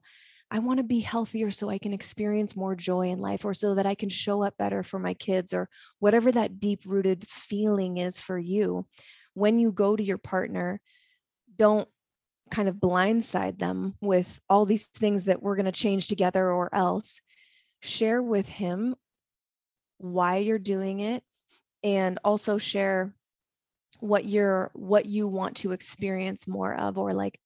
[0.53, 3.73] I want to be healthier so I can experience more joy in life or so
[3.73, 7.97] that I can show up better for my kids or whatever that deep rooted feeling
[7.97, 8.83] is for you.
[9.33, 10.79] When you go to your partner,
[11.57, 11.89] don't
[12.51, 16.69] kind of blindside them with all these things that we're going to change together or
[16.71, 17.19] else.
[17.81, 18.93] Share with him
[19.97, 21.23] why you're doing it
[21.83, 23.15] and also share
[24.01, 27.39] what you're what you want to experience more of or like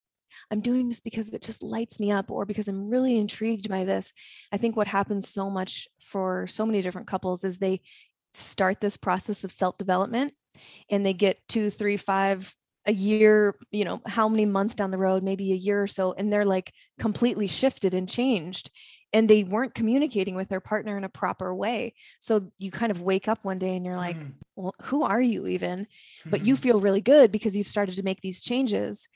[0.51, 3.85] I'm doing this because it just lights me up or because I'm really intrigued by
[3.85, 4.13] this.
[4.51, 7.81] I think what happens so much for so many different couples is they
[8.33, 10.33] start this process of self development
[10.89, 12.53] and they get two, three, five,
[12.87, 16.13] a year, you know, how many months down the road, maybe a year or so,
[16.13, 18.71] and they're like completely shifted and changed.
[19.13, 21.93] And they weren't communicating with their partner in a proper way.
[22.19, 24.33] So you kind of wake up one day and you're like, mm.
[24.55, 25.87] well, who are you even?
[26.25, 29.07] But you feel really good because you've started to make these changes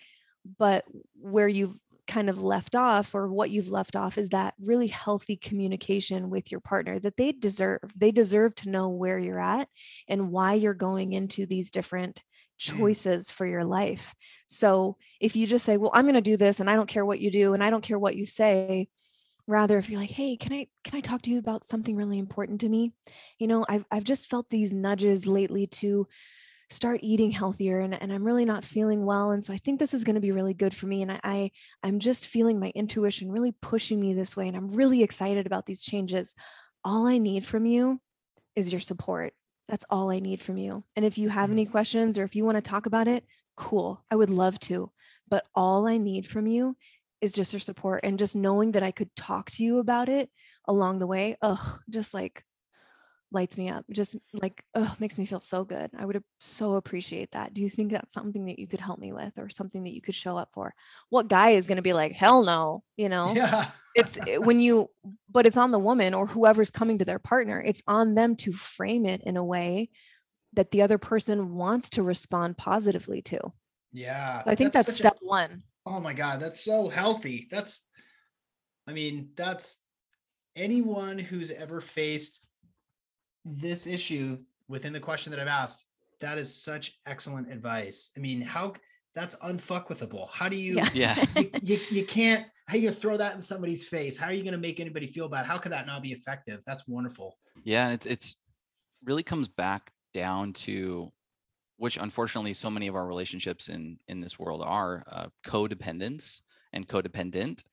[0.58, 0.86] but
[1.16, 1.78] where you've
[2.12, 6.52] kind of left off or what you've left off is that really healthy communication with
[6.52, 9.70] your partner that they deserve they deserve to know where you're at
[10.10, 12.24] and why you're going into these different
[12.62, 12.78] mm.
[12.78, 14.14] choices for your life
[14.48, 17.06] so if you just say well i'm going to do this and i don't care
[17.06, 18.90] what you do and i don't care what you say
[19.48, 22.20] rather if you're like hey can i can i talk to you about something really
[22.20, 22.92] important to me
[23.40, 26.08] you know i've, I've just felt these nudges lately to
[26.72, 29.94] start eating healthier and, and i'm really not feeling well and so i think this
[29.94, 31.52] is going to be really good for me and I, I
[31.84, 35.66] i'm just feeling my intuition really pushing me this way and i'm really excited about
[35.66, 36.36] these changes
[36.84, 38.00] all i need from you
[38.56, 39.34] is your support
[39.68, 41.72] that's all i need from you and if you have any mm-hmm.
[41.72, 43.26] questions or if you want to talk about it
[43.58, 44.92] cool i would love to
[45.28, 46.76] but all i need from you
[47.20, 50.30] is just your support and just knowing that i could talk to you about it
[50.68, 52.44] along the way ugh just like
[53.32, 55.90] lights me up just like oh makes me feel so good.
[55.98, 57.54] I would so appreciate that.
[57.54, 60.02] Do you think that's something that you could help me with or something that you
[60.02, 60.74] could show up for?
[61.10, 63.34] What guy is going to be like hell no you know?
[63.34, 63.66] Yeah.
[63.96, 64.88] it's eh, when you
[65.30, 68.52] but it's on the woman or whoever's coming to their partner it's on them to
[68.52, 69.90] frame it in a way
[70.54, 73.40] that the other person wants to respond positively to.
[73.94, 75.64] Yeah i think that's, that's step a, one.
[75.86, 77.48] Oh my god that's so healthy.
[77.50, 77.90] That's
[78.88, 79.82] i mean that's
[80.56, 82.46] anyone who's ever faced
[83.46, 85.88] this issue within the question that I've asked,
[86.20, 88.12] that is such excellent advice.
[88.16, 88.74] I mean, how
[89.14, 90.30] that's unfuckwithable.
[90.32, 93.88] How do you, yeah, you, you, you, can't, how you gonna throw that in somebody's
[93.88, 94.18] face?
[94.18, 95.46] How are you gonna make anybody feel bad?
[95.46, 96.62] How could that not be effective?
[96.66, 97.38] That's wonderful.
[97.64, 98.38] Yeah, and it's it's
[99.04, 101.12] really comes back down to
[101.78, 106.88] which unfortunately so many of our relationships in in this world are uh, codependence and
[106.88, 107.64] codependent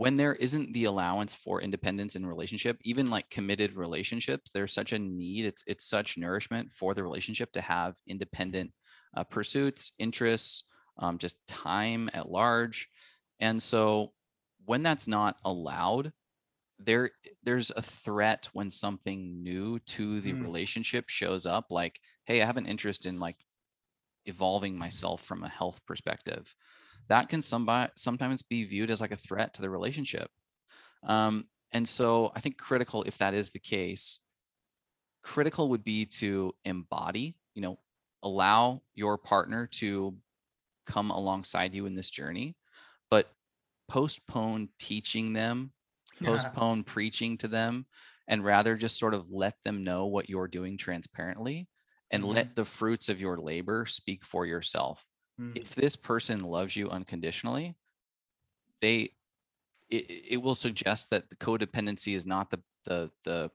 [0.00, 4.92] when there isn't the allowance for independence in relationship even like committed relationships there's such
[4.92, 8.72] a need it's it's such nourishment for the relationship to have independent
[9.16, 12.88] uh, pursuits interests um, just time at large
[13.40, 14.12] and so
[14.64, 16.12] when that's not allowed
[16.78, 17.10] there
[17.42, 20.42] there's a threat when something new to the Mm.
[20.42, 23.36] relationship shows up like hey i have an interest in like
[24.26, 26.54] evolving myself from a health perspective
[27.10, 30.30] that can somebody sometimes be viewed as like a threat to the relationship.
[31.04, 34.22] Um, and so i think critical if that is the case
[35.22, 37.78] critical would be to embody you know
[38.22, 40.16] allow your partner to
[40.86, 42.56] come alongside you in this journey
[43.10, 43.32] but
[43.88, 45.72] postpone teaching them
[46.22, 47.86] postpone preaching to them
[48.28, 51.68] and rather just sort of let them know what you're doing transparently
[52.10, 52.28] and Mhm.
[52.28, 55.09] let the fruits of your labor speak for yourself
[55.40, 55.56] Mm.
[55.56, 57.74] if this person loves you unconditionally
[58.80, 59.10] they
[59.88, 63.50] it, it will suggest that the codependency is not the the the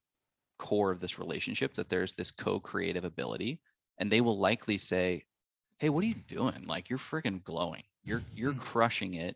[0.57, 3.59] core of this relationship that there's this co-creative ability
[3.97, 5.23] and they will likely say
[5.79, 6.65] hey what are you doing?
[6.67, 7.83] Like you're freaking glowing.
[8.03, 8.59] You're you're Mm.
[8.59, 9.35] crushing it.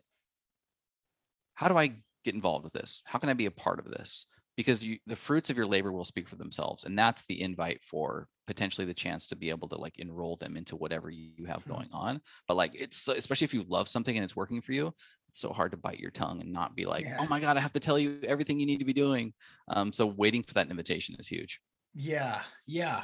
[1.54, 1.88] How do i
[2.24, 3.02] get involved with this?
[3.06, 4.26] How can i be a part of this
[4.60, 7.82] because you, the fruits of your labor will speak for themselves and that's the invite
[7.82, 11.62] for potentially the chance to be able to like enroll them into whatever you have
[11.64, 11.72] Hmm.
[11.74, 14.88] going on but like it's especially if you love something and it's working for you
[15.28, 17.16] it's so hard to bite your tongue and not be like Yeah.
[17.20, 19.32] oh my god i have to tell you everything you need to be doing
[19.68, 21.60] um, so waiting for that invitation is huge
[21.94, 23.02] Yeah, yeah,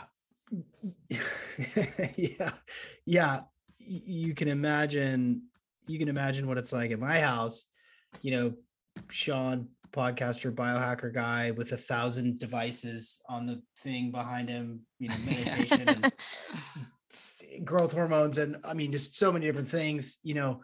[2.16, 2.50] yeah,
[3.04, 3.40] yeah.
[3.78, 5.42] You can imagine.
[5.86, 7.66] You can imagine what it's like at my house.
[8.22, 8.54] You know,
[9.10, 14.80] Sean, podcaster, biohacker guy with a thousand devices on the thing behind him.
[14.98, 16.12] You know, meditation and
[17.64, 20.18] growth hormones, and I mean, just so many different things.
[20.22, 20.62] You know,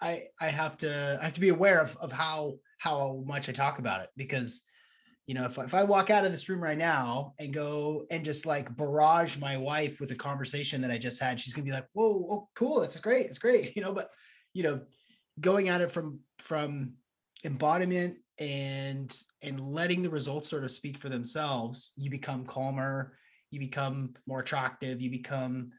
[0.00, 3.52] I I have to I have to be aware of of how how much I
[3.52, 4.64] talk about it because
[5.26, 8.06] you know if, I- if i walk out of this room right now and go
[8.10, 11.64] and just like barrage my wife with a conversation that i just had she's gonna
[11.64, 14.08] be like whoa oh cool that's great it's great you know but
[14.52, 14.80] you know
[15.40, 16.94] going at it from from
[17.44, 23.16] embodiment and and letting the results sort of speak for themselves you become calmer
[23.52, 25.70] you become more attractive you become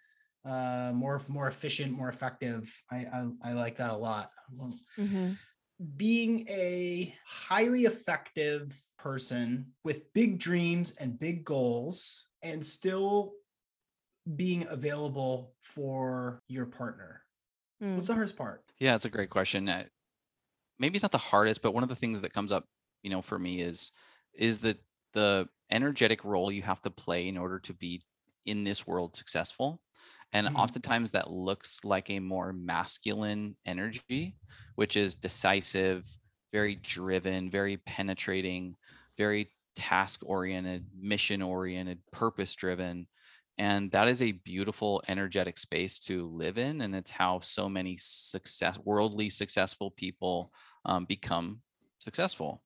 [0.45, 4.29] uh more more efficient more effective i i, I like that a lot
[4.97, 5.35] Mhm.
[5.97, 13.33] being a highly effective person with big dreams and big goals and still
[14.35, 17.19] being available for your partner
[17.81, 17.95] Mm.
[17.95, 19.65] what's the hardest part Yeah, it's a great question.
[20.79, 22.67] Maybe it's not the hardest, but one of the things that comes up,
[23.01, 23.91] you know, for me is
[24.33, 24.77] is the
[25.13, 28.01] the energetic role you have to play in order to be
[28.45, 29.81] in this world successful.
[30.31, 30.53] And Mhm.
[30.55, 34.37] oftentimes that looks like a more masculine energy,
[34.75, 36.05] which is decisive,
[36.51, 38.75] very driven, very penetrating,
[39.17, 43.07] very task oriented, mission oriented, purpose driven
[43.57, 47.95] and that is a beautiful energetic space to live in and it's how so many
[47.99, 50.51] success worldly successful people
[50.85, 51.61] um, become
[51.99, 52.63] successful.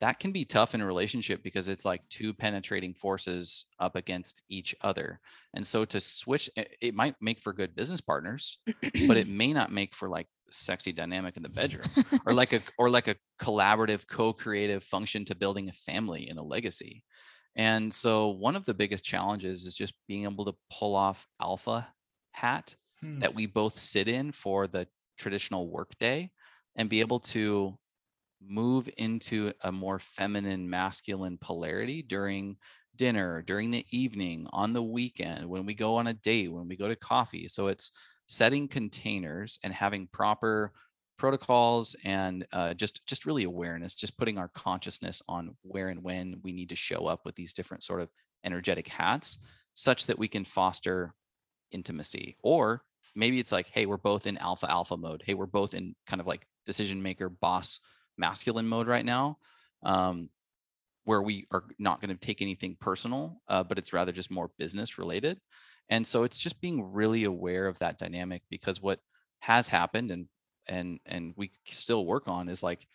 [0.00, 4.44] That can be tough in a relationship because it's like two penetrating forces up against
[4.48, 5.20] each other
[5.54, 8.58] and so to switch it, might make for good business partners
[9.06, 11.86] but it may not make for like sexy dynamic in the bedroom
[12.26, 16.42] or like a or like a collaborative co-creative function to building a family and a
[16.42, 17.04] legacy
[17.60, 21.94] and so one of the biggest challenges is just being able to pull off alpha
[22.32, 23.20] hat Hmm.
[23.20, 24.88] that we both sit in for the
[25.18, 26.32] traditional workday
[26.76, 27.78] and be able to
[28.42, 32.56] move into a more feminine masculine polarity during
[32.96, 36.76] dinner during the evening on the weekend when we go on a date when we
[36.76, 37.90] go to coffee so it's
[38.26, 40.72] setting containers and having proper
[41.20, 46.40] protocols and uh, just just really awareness just putting our consciousness on where and when
[46.42, 48.08] we need to show up with these different sort of
[48.42, 51.12] energetic hats such that we can foster
[51.72, 52.38] intimacy.
[52.42, 52.82] Or
[53.14, 55.22] maybe it's like hey we're both in alpha alpha mode.
[55.26, 57.80] Hey we're both in kind of like decision maker boss
[58.16, 59.36] masculine mode right now
[59.82, 60.30] um,
[61.04, 64.50] where we are not going to take anything personal uh, but it's rather just more
[64.58, 65.38] business related.
[65.90, 69.00] And so it's just being really aware of that dynamic because what
[69.40, 70.28] has happened and
[70.68, 72.86] and and we still work on is like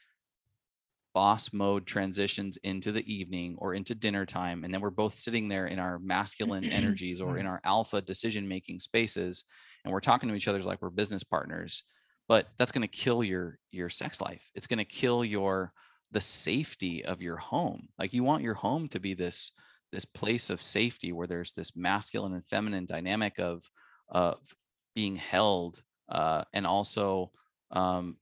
[1.13, 5.47] boss mode transitions into the evening or into dinner time and then we're both sitting
[5.47, 9.45] there in our masculine energies or in our alpha decision making spaces
[9.84, 11.84] and we're talking to each other like we're business partners
[12.28, 14.49] but that's going to kill your your sex life.
[14.55, 15.72] It's going to kill your
[16.11, 17.89] the safety of your home.
[17.99, 19.53] Like you want your home to be this
[19.91, 23.70] this place of safety where there's this masculine and feminine dynamic of
[24.09, 24.39] of
[24.95, 27.32] being held uh, and also
[27.76, 28.17] um,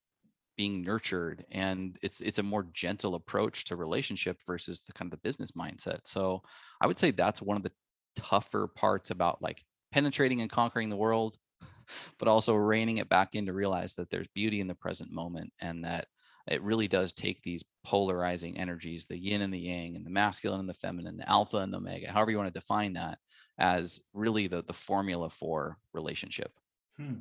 [0.57, 5.11] being nurtured and it's it's a more gentle approach to relationship versus the kind of
[5.11, 6.41] the business mindset so
[6.81, 7.71] i would say that's one of the
[8.15, 11.37] tougher parts about like penetrating and conquering the world
[12.19, 15.51] but also reining it back in to realize that there's beauty in the present moment
[15.61, 16.05] and that
[16.47, 20.59] it really does take these polarizing energies the yin and the yang and the masculine
[20.59, 23.17] and the feminine the alpha and the omega however you want to define that
[23.57, 26.51] as really the the formula for relationship
[26.97, 27.15] hmm.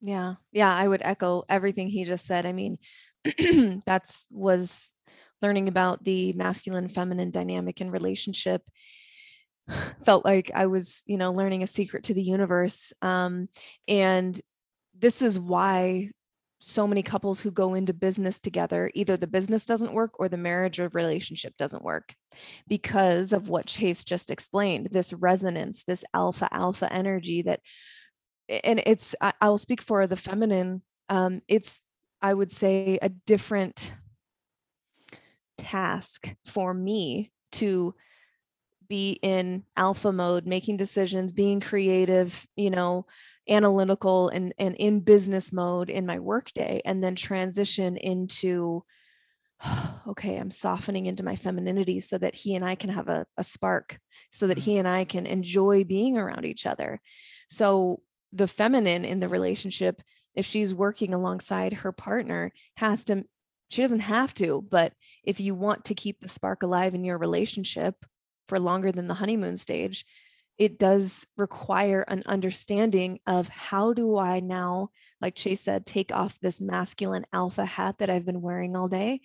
[0.00, 2.78] Yeah yeah i would echo everything he just said i mean
[3.86, 5.00] that's was
[5.42, 8.62] learning about the masculine feminine dynamic in relationship
[10.04, 12.92] felt like I was, you know, learning a secret to the universe.
[13.02, 13.48] Um,
[13.88, 14.40] and
[14.98, 16.10] this is why
[16.62, 20.36] so many couples who go into business together, either the business doesn't work or the
[20.36, 22.14] marriage or relationship doesn't work
[22.68, 27.60] because of what Chase just explained this resonance, this alpha, alpha energy that,
[28.64, 30.82] and it's, I, will speak for the feminine.
[31.08, 31.82] Um, it's,
[32.20, 33.94] I would say, a different
[35.56, 37.94] task for me to
[38.88, 43.06] be in alpha mode, making decisions, being creative, you know,
[43.48, 48.84] analytical and, and in business mode in my workday, and then transition into,
[50.08, 53.44] okay, I'm softening into my femininity so that he and I can have a, a
[53.44, 57.00] spark, so that he and I can enjoy being around each other.
[57.48, 58.02] So
[58.32, 60.00] the feminine in the relationship,
[60.34, 63.24] if she's working alongside her partner, has to
[63.68, 67.18] she doesn't have to, but if you want to keep the spark alive in your
[67.18, 67.94] relationship,
[68.50, 70.04] for longer than the honeymoon stage,
[70.58, 74.90] it does require an understanding of how do I now,
[75.20, 79.20] like Chase said, take off this masculine alpha hat that I've been wearing all day.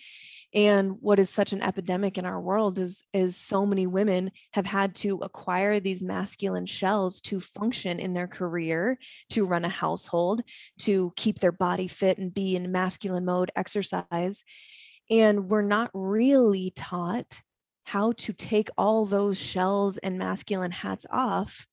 [0.54, 4.66] And what is such an epidemic in our world is, is so many women have
[4.66, 8.98] had to acquire these masculine shells to function in their career,
[9.30, 10.42] to run a household,
[10.80, 14.44] to keep their body fit and be in masculine mode, exercise.
[15.10, 17.42] And we're not really taught
[17.84, 21.68] how to take all those shells and masculine hats off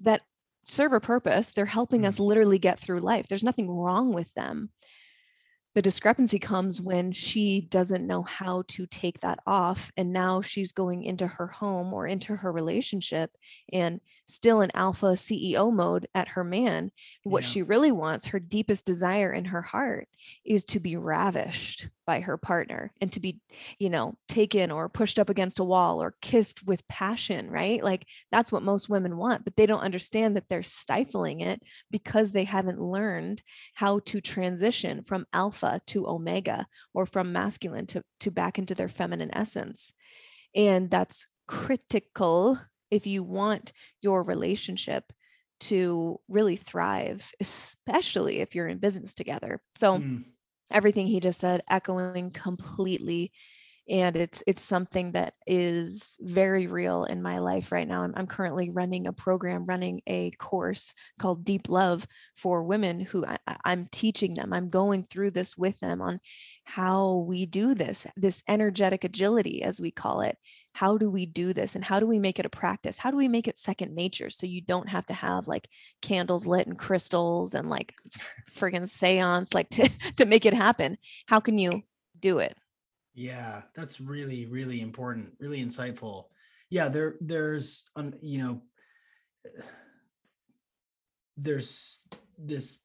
[0.00, 0.22] that
[0.66, 1.52] serve a purpose.
[1.52, 2.26] They're helping us mm.
[2.26, 3.28] literally get through life.
[3.28, 4.70] There's nothing wrong with them.
[5.74, 9.92] The discrepancy comes when she doesn't know how to take that off.
[9.96, 13.30] And now she's going into her home or into her relationship
[13.72, 16.90] and still in alpha CEO mode at her man.
[17.22, 17.48] What yeah.
[17.48, 20.08] she really wants, her deepest desire in her heart,
[20.44, 23.40] is to be ravished by her partner and to be,
[23.78, 27.82] you know, taken or pushed up against a wall or kissed with passion, right?
[27.82, 31.60] Like that's what most women want, but they don't understand that they're stifling it
[31.90, 33.42] because they haven't learned
[33.74, 38.88] how to transition from alpha to omega or from masculine to, to back into their
[38.88, 39.92] feminine essence.
[40.54, 42.58] And that's critical
[42.90, 43.72] if you want
[44.02, 45.12] your relationship
[45.58, 49.60] to really thrive, especially if you're in business together.
[49.76, 50.22] So mm.
[50.70, 53.32] everything he just said, echoing completely.
[53.88, 58.02] And it's it's something that is very real in my life right now.
[58.02, 63.24] I'm, I'm currently running a program, running a course called Deep Love for women who
[63.24, 64.52] I, I'm teaching them.
[64.52, 66.18] I'm going through this with them on
[66.64, 70.36] how we do this, this energetic agility, as we call it,
[70.76, 72.98] how do we do this and how do we make it a practice?
[72.98, 75.68] How do we make it second nature so you don't have to have like
[76.02, 77.94] candles lit and crystals and like
[78.52, 80.98] friggin seance like to to make it happen?
[81.28, 81.82] How can you
[82.20, 82.54] do it?
[83.14, 86.24] Yeah that's really really important really insightful.
[86.68, 88.62] Yeah there there's um, you know
[91.38, 92.06] there's
[92.36, 92.82] this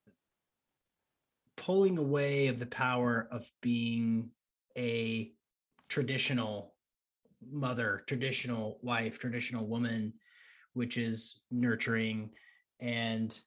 [1.57, 4.31] pulling away of the power of being
[4.77, 5.33] a
[5.89, 6.70] traditional
[7.49, 10.13] mother, traditional wife, traditional woman,
[10.73, 12.31] which is nurturing
[12.79, 13.39] and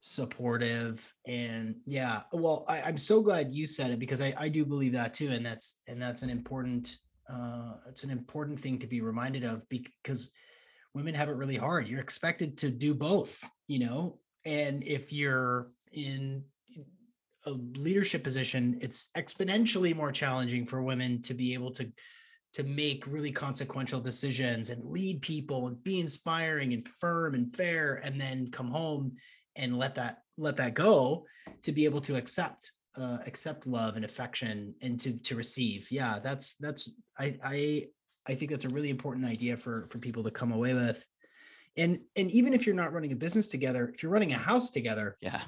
[0.00, 4.64] supportive and yeah well I, am so glad you said it because I, I do
[4.64, 6.96] believe that too and that's and that's an important
[7.28, 10.32] uh it's an important thing to be reminded of because
[10.94, 11.86] women have it really hard.
[11.86, 14.18] You're expected to do both you know?
[14.44, 16.44] And if you're in
[17.44, 21.92] a leadership position it's exponentially more challenging for women to be able to
[22.54, 27.96] to make really consequential decisions and lead people and be inspiring and firm and fair
[28.04, 29.12] and then come home
[29.56, 31.24] and let that let that go
[31.62, 36.18] to be able to accept uh, accept love and affection and to to receive yeah
[36.22, 37.84] that's that's i i
[38.26, 41.06] i think that's a really important idea for for people to come away with
[41.76, 44.70] and and even if you're not running a business together if you're running a house
[44.70, 45.40] together yeah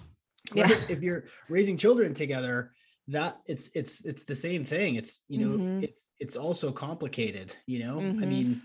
[0.54, 0.64] Yeah.
[0.64, 0.90] Right?
[0.90, 2.72] If you're raising children together,
[3.10, 4.96] that it's it's it's the same thing.
[4.96, 5.82] It's you know Mhm.
[5.82, 7.56] it's it's also complicated.
[7.66, 8.28] You know, I Mhm.
[8.28, 8.62] mean,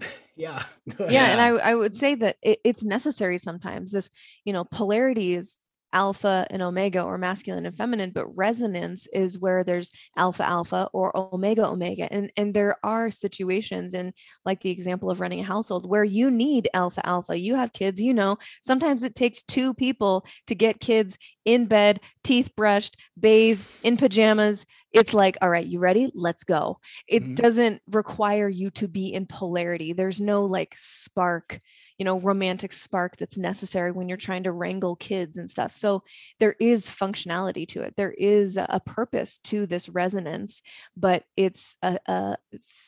[0.36, 0.62] yeah,
[1.10, 4.10] yeah and I, I would say that it, it's necessary sometimes this
[4.44, 5.58] you know polarity is
[5.96, 11.06] alpha and omega or masculine and feminine but resonance is where there's alpha alpha or
[11.16, 12.06] omega omega.
[12.12, 14.12] And and there are situations in
[14.44, 17.38] like the example of running a household where you need alpha alpha.
[17.38, 18.36] You have kids you know.
[18.62, 24.66] Sometimes it takes two people to get kids in bed teeth brushed bathed in pajamas.
[24.92, 26.10] It's like all right you ready?
[26.14, 26.78] Let's go.
[27.08, 27.34] It Mhm.
[27.34, 29.92] doesn't require you to be in polarity.
[29.92, 31.60] There's no like spark
[31.98, 35.72] you know romantic spark that's necessary when you're trying to wrangle kids and stuff.
[35.72, 36.04] So
[36.38, 37.94] there is functionality to it.
[37.96, 40.60] There is a a purpose to this resonance
[40.96, 42.36] but it's a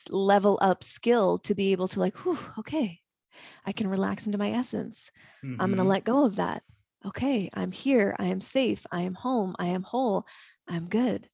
[0.09, 2.99] level up skill to be able to like Whew, okay
[3.65, 5.11] i can relax into my essence.
[5.43, 5.87] I'm going to mm-hmm.
[5.87, 6.61] let go of that.
[7.05, 8.15] Okay i'm here.
[8.19, 8.85] I am safe.
[8.91, 9.55] I am home.
[9.57, 10.25] I am whole.
[10.67, 11.25] I'm good.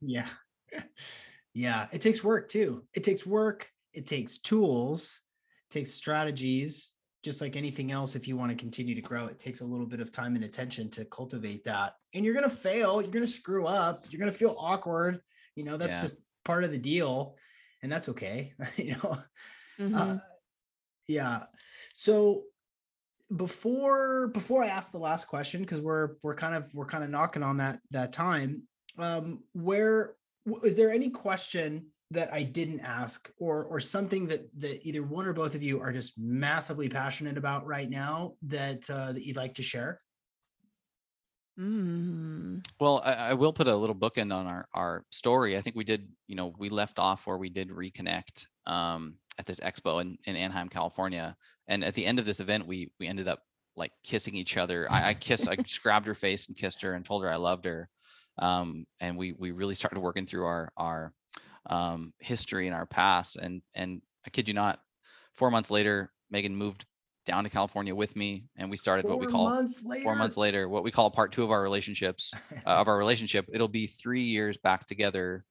[0.00, 0.28] Yeah.
[1.58, 1.86] Yeah.
[1.90, 2.84] It takes work too.
[2.92, 3.70] It takes work.
[3.94, 5.22] It takes tools,
[5.76, 8.16] takes strategies, just like anything else.
[8.16, 10.44] If you want to continue to grow, it takes a little bit of time and
[10.44, 11.94] attention to cultivate that.
[12.14, 13.02] And you're going to fail.
[13.02, 14.00] You're going to screw up.
[14.10, 15.20] You're going to feel awkward.
[15.54, 16.02] You know, that's Yeah.
[16.02, 17.36] just part of the deal.
[17.82, 18.54] And that's okay.
[18.76, 19.16] you know,
[19.78, 19.94] Mhm.
[19.94, 20.18] uh,
[21.08, 21.44] yeah.
[21.92, 22.42] So
[23.34, 27.10] before before I ask the last question, because we're we're kind of we're kind of
[27.10, 28.62] knocking on that that time.
[28.98, 30.16] Um, where
[30.46, 35.26] w- there any question that I didn't ask, or or something that that either one
[35.26, 39.36] or both of you are just massively passionate about right now that uh, that you'd
[39.36, 39.98] like to share?
[41.58, 42.66] Mm.
[42.78, 45.56] Well, I, I will put a little bookend on our our story.
[45.56, 49.46] I think we did, you know, we left off where we did reconnect um, at
[49.46, 51.34] this expo in, in Anaheim, California,
[51.66, 53.40] and at the end of this event, we we ended up
[53.74, 54.86] like kissing each other.
[54.90, 57.36] I, I kissed, I just grabbed her face and kissed her and told her I
[57.36, 57.88] loved her,
[58.38, 61.14] um, and we we really started working through our our
[61.66, 63.36] um, history in our past.
[63.36, 64.80] And and I kid you not,
[65.34, 66.84] four months later, Megan moved
[67.24, 70.02] down to California with me, and we started what we Four call months later.
[70.02, 72.32] four months later what we call part two of our relationships
[72.66, 75.44] uh, of our relationship it'll be three years back together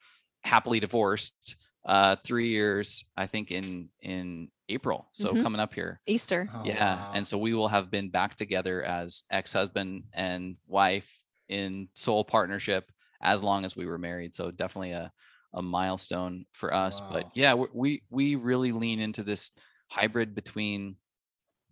[0.43, 1.55] happily divorced
[1.85, 5.43] uh three years i think in in april so Mhm.
[5.43, 7.11] coming up here easter Oh, yeah wow.
[7.13, 12.89] and so we will have been back together as ex-husband and wife in soul partnership
[13.21, 15.11] as long as we were married so definitely a
[15.55, 17.09] a milestone for us Wow.
[17.13, 19.57] but yeah we we we really lean into this
[19.89, 20.97] hybrid between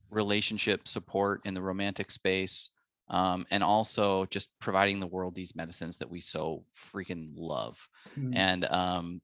[0.09, 2.71] relationship support in the romantic space
[3.09, 8.31] um, and also just providing the world these medicines that we so freaking love Hmm.
[8.33, 9.21] and um,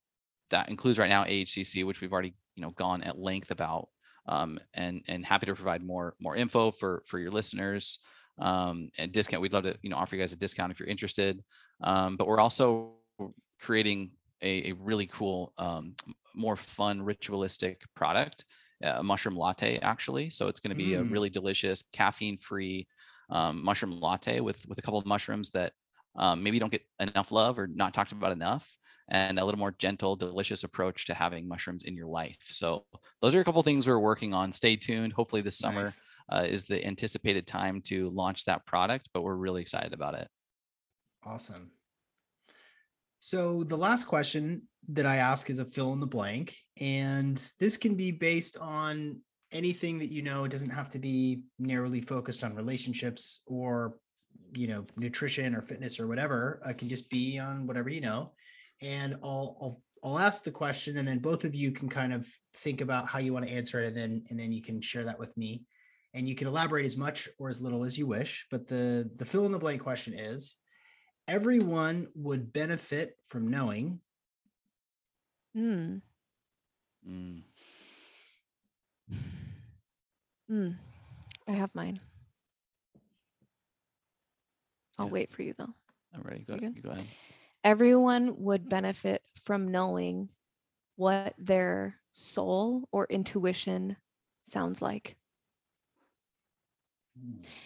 [0.49, 3.89] that includes right now AHCC, which we've already you know gone at length about,
[4.25, 7.99] um, and and happy to provide more more info for for your listeners.
[8.39, 10.89] Um, and discount, we'd love to you know offer you guys a discount if you're
[10.89, 11.43] interested.
[11.83, 12.93] Um, but we're also
[13.61, 14.11] creating
[14.41, 15.95] a, a really cool, um,
[16.33, 18.45] more fun ritualistic product,
[18.81, 20.29] a mushroom latte actually.
[20.29, 21.11] So it's going to be a Mm.
[21.11, 22.87] really delicious caffeine free
[23.29, 25.73] um, mushroom latte with with a couple of mushrooms that
[26.15, 28.77] um, maybe don't get enough love or not talked about enough
[29.09, 32.85] and a little more gentle delicious approach to having mushrooms in your life so
[33.21, 36.03] those are a couple things we're working on stay tuned hopefully this summer Nice.
[36.31, 40.27] uh, is the anticipated time to launch that product but we're really excited about it
[41.23, 41.71] Awesome.
[43.19, 47.77] So the last question that I ask is a fill in the blank, and this
[47.77, 49.19] can be based on
[49.51, 50.45] anything that you know.
[50.45, 53.97] It doesn't have to be narrowly focused on relationships or
[54.53, 56.61] you know nutrition or fitness or whatever.
[56.65, 58.31] It can just be on whatever you know.
[58.81, 62.25] And I'll I'll I'll ask the question, and then both of you can kind of
[62.55, 65.03] think about how you want to answer it, and then and then you can share
[65.03, 65.63] that with me,
[66.13, 68.47] and you can elaborate as much or as little as you wish.
[68.49, 70.58] But the the fill in the blank question is
[71.29, 74.01] everyone would benefit from knowing
[75.53, 75.97] Hmm.
[77.07, 77.41] Mm,
[80.47, 80.69] Hmm.
[81.47, 81.99] I have mine.
[84.99, 85.11] I'll Yeah.
[85.11, 85.73] wait for you though.
[86.13, 86.81] i'm ready go, You ahead.
[86.83, 87.07] go ahead
[87.63, 90.29] Everyone would benefit from knowing
[90.95, 93.97] what their soul or intuition
[94.43, 95.17] sounds like.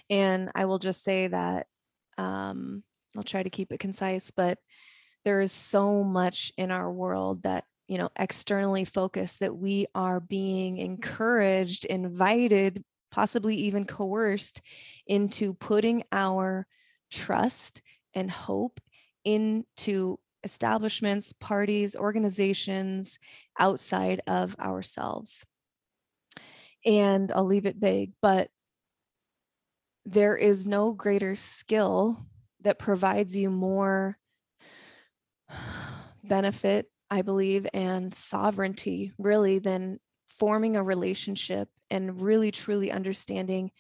[0.09, 1.67] And I will just say that
[2.17, 2.83] um,
[3.15, 4.57] I'll try to keep it concise, but
[5.25, 10.19] there is so much in our world that, you know, externally focused that we are
[10.19, 14.61] being encouraged, invited, possibly even coerced
[15.07, 16.65] into putting our
[17.11, 17.81] trust
[18.15, 18.79] and hope
[19.23, 23.19] into establishments, parties, organizations
[23.59, 25.45] outside of ourselves.
[26.85, 28.49] And I'll leave it vague, but
[30.05, 32.25] there is no greater skill
[32.63, 34.17] that provides you more
[36.23, 43.71] benefit, I believe, and sovereignty really than forming a relationship and really truly understanding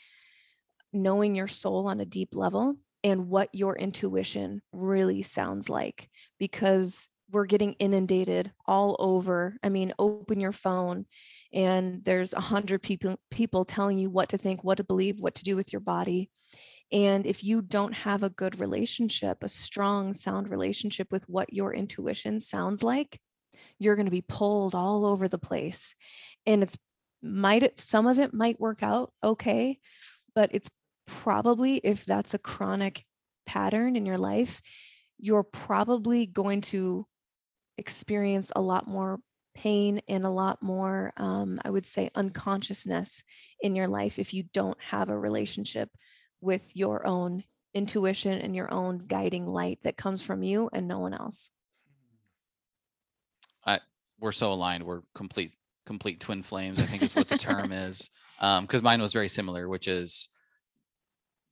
[0.91, 7.09] knowing your soul on a deep level and what your intuition really sounds like because
[7.31, 9.57] we're getting inundated all over.
[9.63, 11.05] I mean, open your phone
[11.51, 15.35] and there's a hundred people people telling you what to think, what to believe, what
[15.35, 16.29] to do with your body.
[16.93, 21.73] And if you don't have a good relationship, a strong, sound relationship with what your
[21.73, 23.19] intuition sounds like,
[23.79, 25.95] you're going to be pulled all over the place.
[26.45, 26.77] And it's
[27.23, 29.79] might some of it might work out okay,
[30.35, 30.69] but it's
[31.07, 33.05] probably if that's a chronic
[33.45, 34.61] pattern in your life,
[35.17, 37.07] you're probably going to
[37.77, 39.19] experience a lot more
[39.55, 43.23] pain and a lot more, um, I would say, unconsciousness
[43.61, 45.89] in your life if you don't have a relationship
[46.43, 47.43] with your own
[47.73, 51.49] intuition and your own guiding light that comes from you and no one else.
[53.65, 53.79] I,
[54.19, 54.83] we're so aligned.
[54.83, 55.55] We're complete,
[55.85, 56.79] complete twin flames.
[56.79, 58.09] I think is what the term is.
[58.37, 60.29] Because um, mine was very similar, which is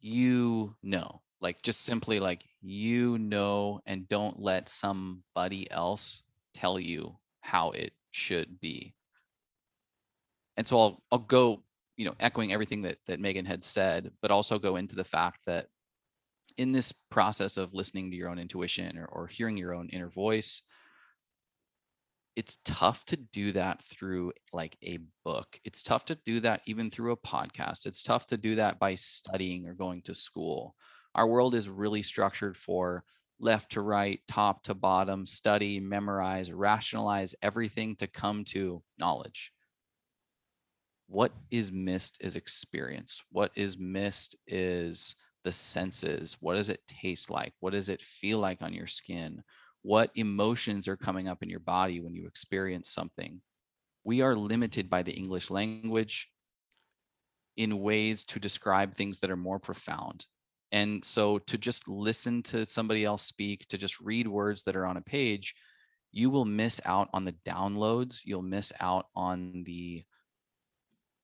[0.01, 6.23] you know like just simply like you know and don't let somebody else
[6.53, 8.93] tell you how it should be
[10.57, 11.63] and so i'll i'll go
[12.02, 15.45] you know echoing everything that that megan had said but also go into the fact
[15.45, 15.68] that
[16.57, 20.10] in this process of listening to your own intuition or, or hearing your own inner
[20.10, 20.64] voice
[22.36, 25.60] it's tough to do that through like a book.
[25.65, 27.86] It's tough to do that even through a podcast.
[27.86, 30.73] It's tough to do that by studying or going to school.
[31.14, 33.03] Our world is really structured for
[33.38, 39.52] left to right, top to bottom, study, memorize, rationalize everything to come to knowledge.
[41.11, 43.21] What is missed is experience.
[43.31, 46.38] What is missed is the senses.
[46.39, 47.53] What does it taste like?
[47.59, 49.43] What does it feel like on your skin?
[49.81, 53.41] what emotions are coming up in your body when you experience something.
[54.03, 56.31] We are limited by the English language
[57.57, 60.25] in ways to describe things that are more profound.
[60.71, 64.85] And so to just listen to somebody else speak, to just read words that are
[64.85, 65.53] on a page,
[66.11, 68.21] you will miss out on the downloads.
[68.23, 70.03] You'll miss out on the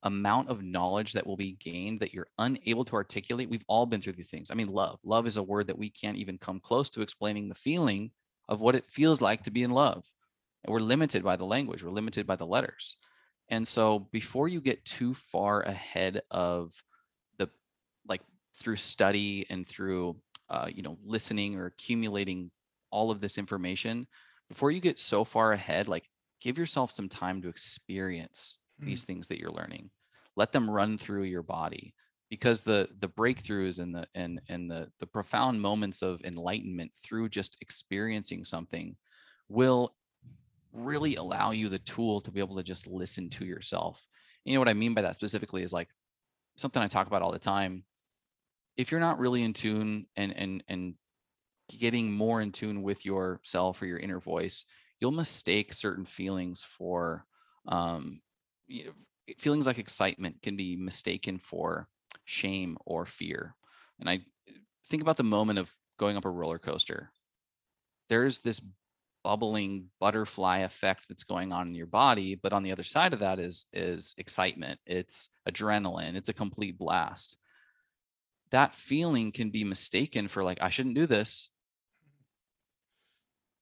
[0.03, 3.49] amount of knowledge that will be gained that you're unable to articulate.
[3.49, 4.52] We've all been through these things.
[4.52, 4.99] I mean, love.
[5.03, 8.11] Love is a word that we can't even come close to explaining the feeling
[8.48, 10.06] of what it feels like to be in love.
[10.64, 12.98] And we're limited by the language, we're limited by the letters.
[13.49, 16.84] And so before you get too far ahead of
[17.38, 17.49] the
[18.07, 18.22] like
[18.56, 20.18] through study and through
[20.49, 22.52] uh, you know listening or accumulating
[22.91, 24.07] all of this information,
[24.49, 26.10] before you get so far ahead, like
[26.41, 28.86] give yourself some time to experience mm.
[28.86, 29.90] these things that you're learning.
[30.36, 31.94] Let them run through your body
[32.30, 37.30] because the the breakthroughs and the and and the the profound moments of enlightenment through
[37.30, 38.95] just experiencing something
[39.49, 39.95] will
[40.74, 44.08] really allow you the tool to be able to just listen to yourself
[44.44, 45.90] you know what i mean by that specifically is like
[46.58, 47.84] something i talk about all the time
[48.76, 50.95] if you're not really in tune and and and
[51.80, 54.66] getting more in tune with yourself or your inner voice
[54.99, 57.26] you'll mistake certain feelings for
[57.68, 58.22] um
[58.68, 58.91] you know,
[59.38, 61.88] feelings like excitement can be mistaken for
[62.26, 63.56] shame or fear.
[63.99, 64.22] And I
[64.85, 67.11] think about the moment of going up a roller coaster.
[68.10, 68.61] There's this
[69.23, 73.19] bubbling butterfly effect that's going on in your body, but on the other side of
[73.19, 74.80] that is is excitement.
[74.85, 76.15] It's adrenaline.
[76.15, 77.38] It's a complete blast.
[78.52, 81.49] That feeling can be mistaken for like I shouldn't do this.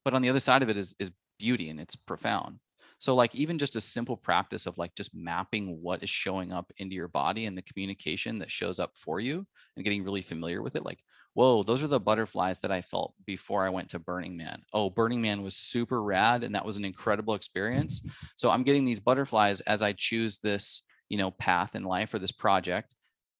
[0.03, 2.59] But on the other side of it is is beauty and it's profound.
[3.05, 6.73] So like even just a simple practice of like just mapping what is showing up
[6.77, 9.45] into your body and the communication that shows up for you
[9.75, 10.83] and getting really familiar with it.
[10.83, 11.03] Like,
[11.35, 14.63] whoa, those are the butterflies that I felt before I went to Burning Man.
[14.73, 18.01] Oh, Burning Man was super rad and that was an incredible experience.
[18.37, 22.17] So I'm getting these butterflies as I choose this, you know, path in life or
[22.17, 22.95] this project.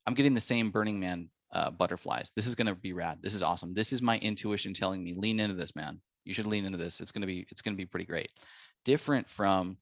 [0.06, 2.32] I'm getting the same Burning Man uh, butterflies.
[2.36, 3.18] This is going to be rad.
[3.24, 3.74] This is awesome.
[3.74, 6.02] This is my intuition telling me lean into this, man.
[6.24, 7.02] You should lean into this.
[7.02, 8.30] It's going to be it's going to be pretty great
[8.86, 9.78] different from,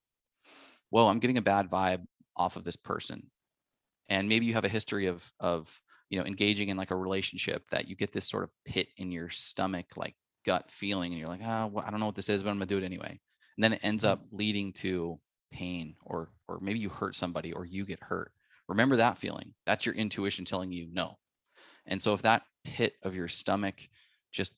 [0.89, 2.05] whoa, I'm getting a bad vibe
[2.35, 3.29] off of this person.
[4.09, 7.63] And maybe you have a history of, of, you know, engaging in like a relationship
[7.69, 10.15] that you get this sort of pit in your stomach, like
[10.45, 12.49] gut feeling, and you're like, ah, oh, well, I don't know what this is, but
[12.49, 13.19] I'm gonna do it anyway.
[13.57, 15.19] And then it ends up leading to
[15.51, 18.31] pain, or or maybe you hurt somebody, or you get hurt.
[18.67, 19.53] Remember that feeling.
[19.65, 21.17] That's your intuition telling you no.
[21.85, 23.87] And so if that pit of your stomach
[24.31, 24.55] just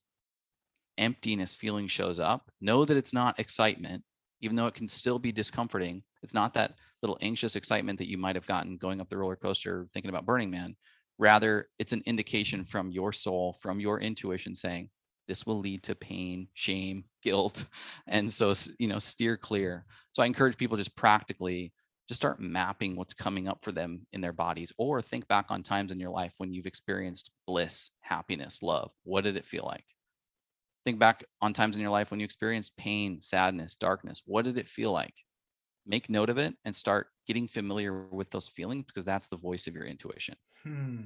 [0.97, 4.03] emptiness feeling shows up, know that it's not excitement
[4.45, 6.03] even though it can still be discomforting.
[6.21, 9.35] It's not that little anxious excitement that you might have gotten going up the roller
[9.35, 10.75] coaster thinking about Burning Man.
[11.17, 14.89] Rather, it's an indication from your soul, from your intuition saying,
[15.27, 17.67] this will lead to pain, shame, guilt.
[18.07, 19.85] And so, you know, steer clear.
[20.11, 21.73] So I encourage people just practically
[22.07, 25.63] just start mapping what's coming up for them in their bodies or think back on
[25.63, 28.91] times in your life when you've experienced bliss, happiness, love.
[29.03, 29.85] What did it feel like?
[30.85, 34.21] Think back on times in your life when you experienced pain, sadness, darkness.
[34.25, 35.15] What did it feel like?
[35.83, 39.65] Make note of it and start getting familiar with those feelings because that's the voice
[39.65, 40.35] of your intuition.
[40.63, 41.01] Hmm.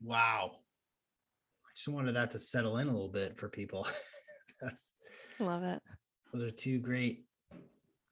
[0.00, 0.52] Wow.
[1.66, 3.88] I just wanted that to settle in a little bit for people.
[4.60, 4.94] that's
[5.40, 5.82] love it.
[6.32, 7.24] Those are two great,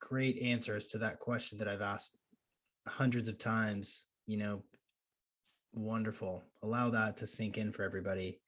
[0.01, 2.17] great answers to that question that I've asked
[2.85, 4.07] hundreds of times.
[4.25, 4.63] You know,
[5.73, 6.43] wonderful.
[6.63, 8.41] Allow that to sink in for everybody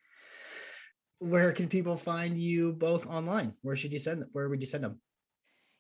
[1.20, 3.54] where can people find you both online?
[3.62, 4.30] Where should you send them?
[4.32, 5.02] Where would you send them?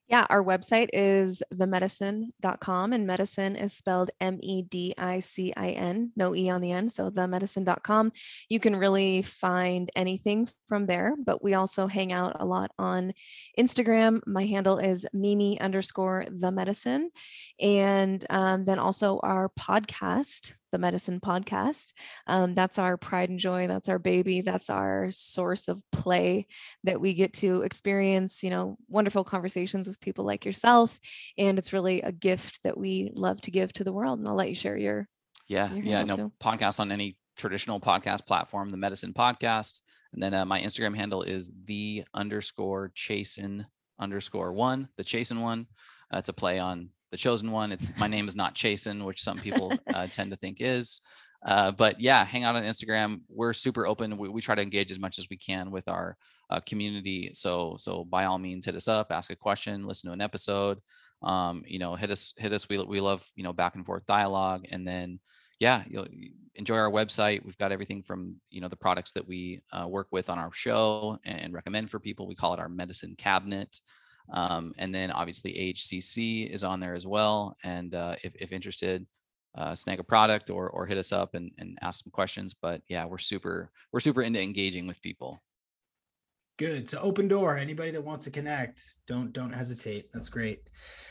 [0.10, 5.70] Yeah, our website is themedicin.com and medicine is spelled M E D I C I
[5.70, 6.92] N, no E on the end.
[6.92, 8.12] So themedicin.com.
[8.50, 13.14] You can really find anything from there, but we also hang out a lot on
[13.58, 14.22] Instagram.
[14.26, 17.12] My handle is Mimi underscore the medicine.
[17.62, 21.94] And um, then also our podcast, the Medicin podcast
[22.28, 26.48] um, that's our pride and joy that's our baby that's our source of play
[26.84, 31.00] that we get to experience you know wonderful conversations with people like yourself
[31.38, 34.36] and it's really a gift that we love to give to the world and i'll
[34.36, 35.08] let you share your
[35.48, 36.34] yeah your yeah no too.
[36.42, 39.82] podcast on any traditional podcast platform the Medicin podcast
[40.14, 43.66] and then uh, my instagram handle is the underscore chasen
[44.00, 45.68] underscore one the chasen one
[46.14, 47.72] uh, it's a play on the chosen one.
[47.72, 51.02] It's my name is not Chasen, which some people uh, tend to think is.
[51.46, 53.22] Uh, but yeah, hang out on Instagram.
[53.30, 54.18] We're super open.
[54.18, 56.18] We, we, try to engage as much as we can with our
[56.50, 57.32] uh, community.
[57.34, 60.80] So so by all means, hit us up, ask a question, listen to an episode.
[61.22, 62.68] Um, you know, hit us hit us.
[62.68, 65.20] We we love you know back and forth dialogue, and then
[65.60, 66.08] yeah, you'll
[66.56, 67.44] enjoy our website.
[67.44, 70.52] We've got everything from you know the products that we uh, work with on our
[70.54, 72.28] show and recommend for people.
[72.28, 73.80] We call it our medicine cabinet.
[74.32, 77.58] Um, and then obviously AHCC is on there as well.
[77.64, 79.06] And uh, if, if interested,
[79.58, 82.54] uh, snag a product or, or hit us up and, and ask some questions.
[82.54, 85.42] But yeah, we're super, we're super into engaging with people.
[86.60, 86.90] Good.
[86.90, 87.58] So open door.
[87.58, 90.12] Anybody that wants to connect, don't don't hesitate.
[90.14, 90.60] That's great.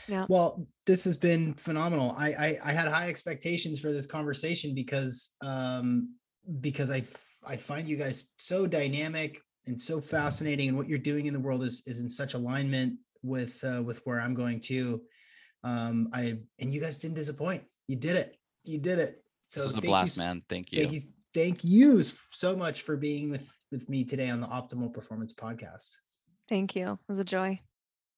[0.07, 0.27] Yeah.
[0.29, 2.13] Well, this has been phenomenal.
[2.15, 6.13] I I, I had high expectations for this conversation because um
[6.61, 7.01] because I
[7.43, 11.39] I find you guys so dynamic and so fascinating, and what you're doing in the
[11.39, 15.01] world is is in such alignment with uh, with where I'm going to.
[15.63, 17.63] Um, I and you guys didn't disappoint.
[17.87, 18.37] You did it.
[18.63, 19.23] You did it.
[19.47, 20.41] So this was a blast, you, man.
[20.47, 20.79] Thank you.
[20.79, 21.01] Thank you.
[21.33, 25.95] Thank you so much for being with with me today on the Optimal Performance Podcast.
[26.47, 26.93] Thank you.
[26.93, 27.59] It was a joy.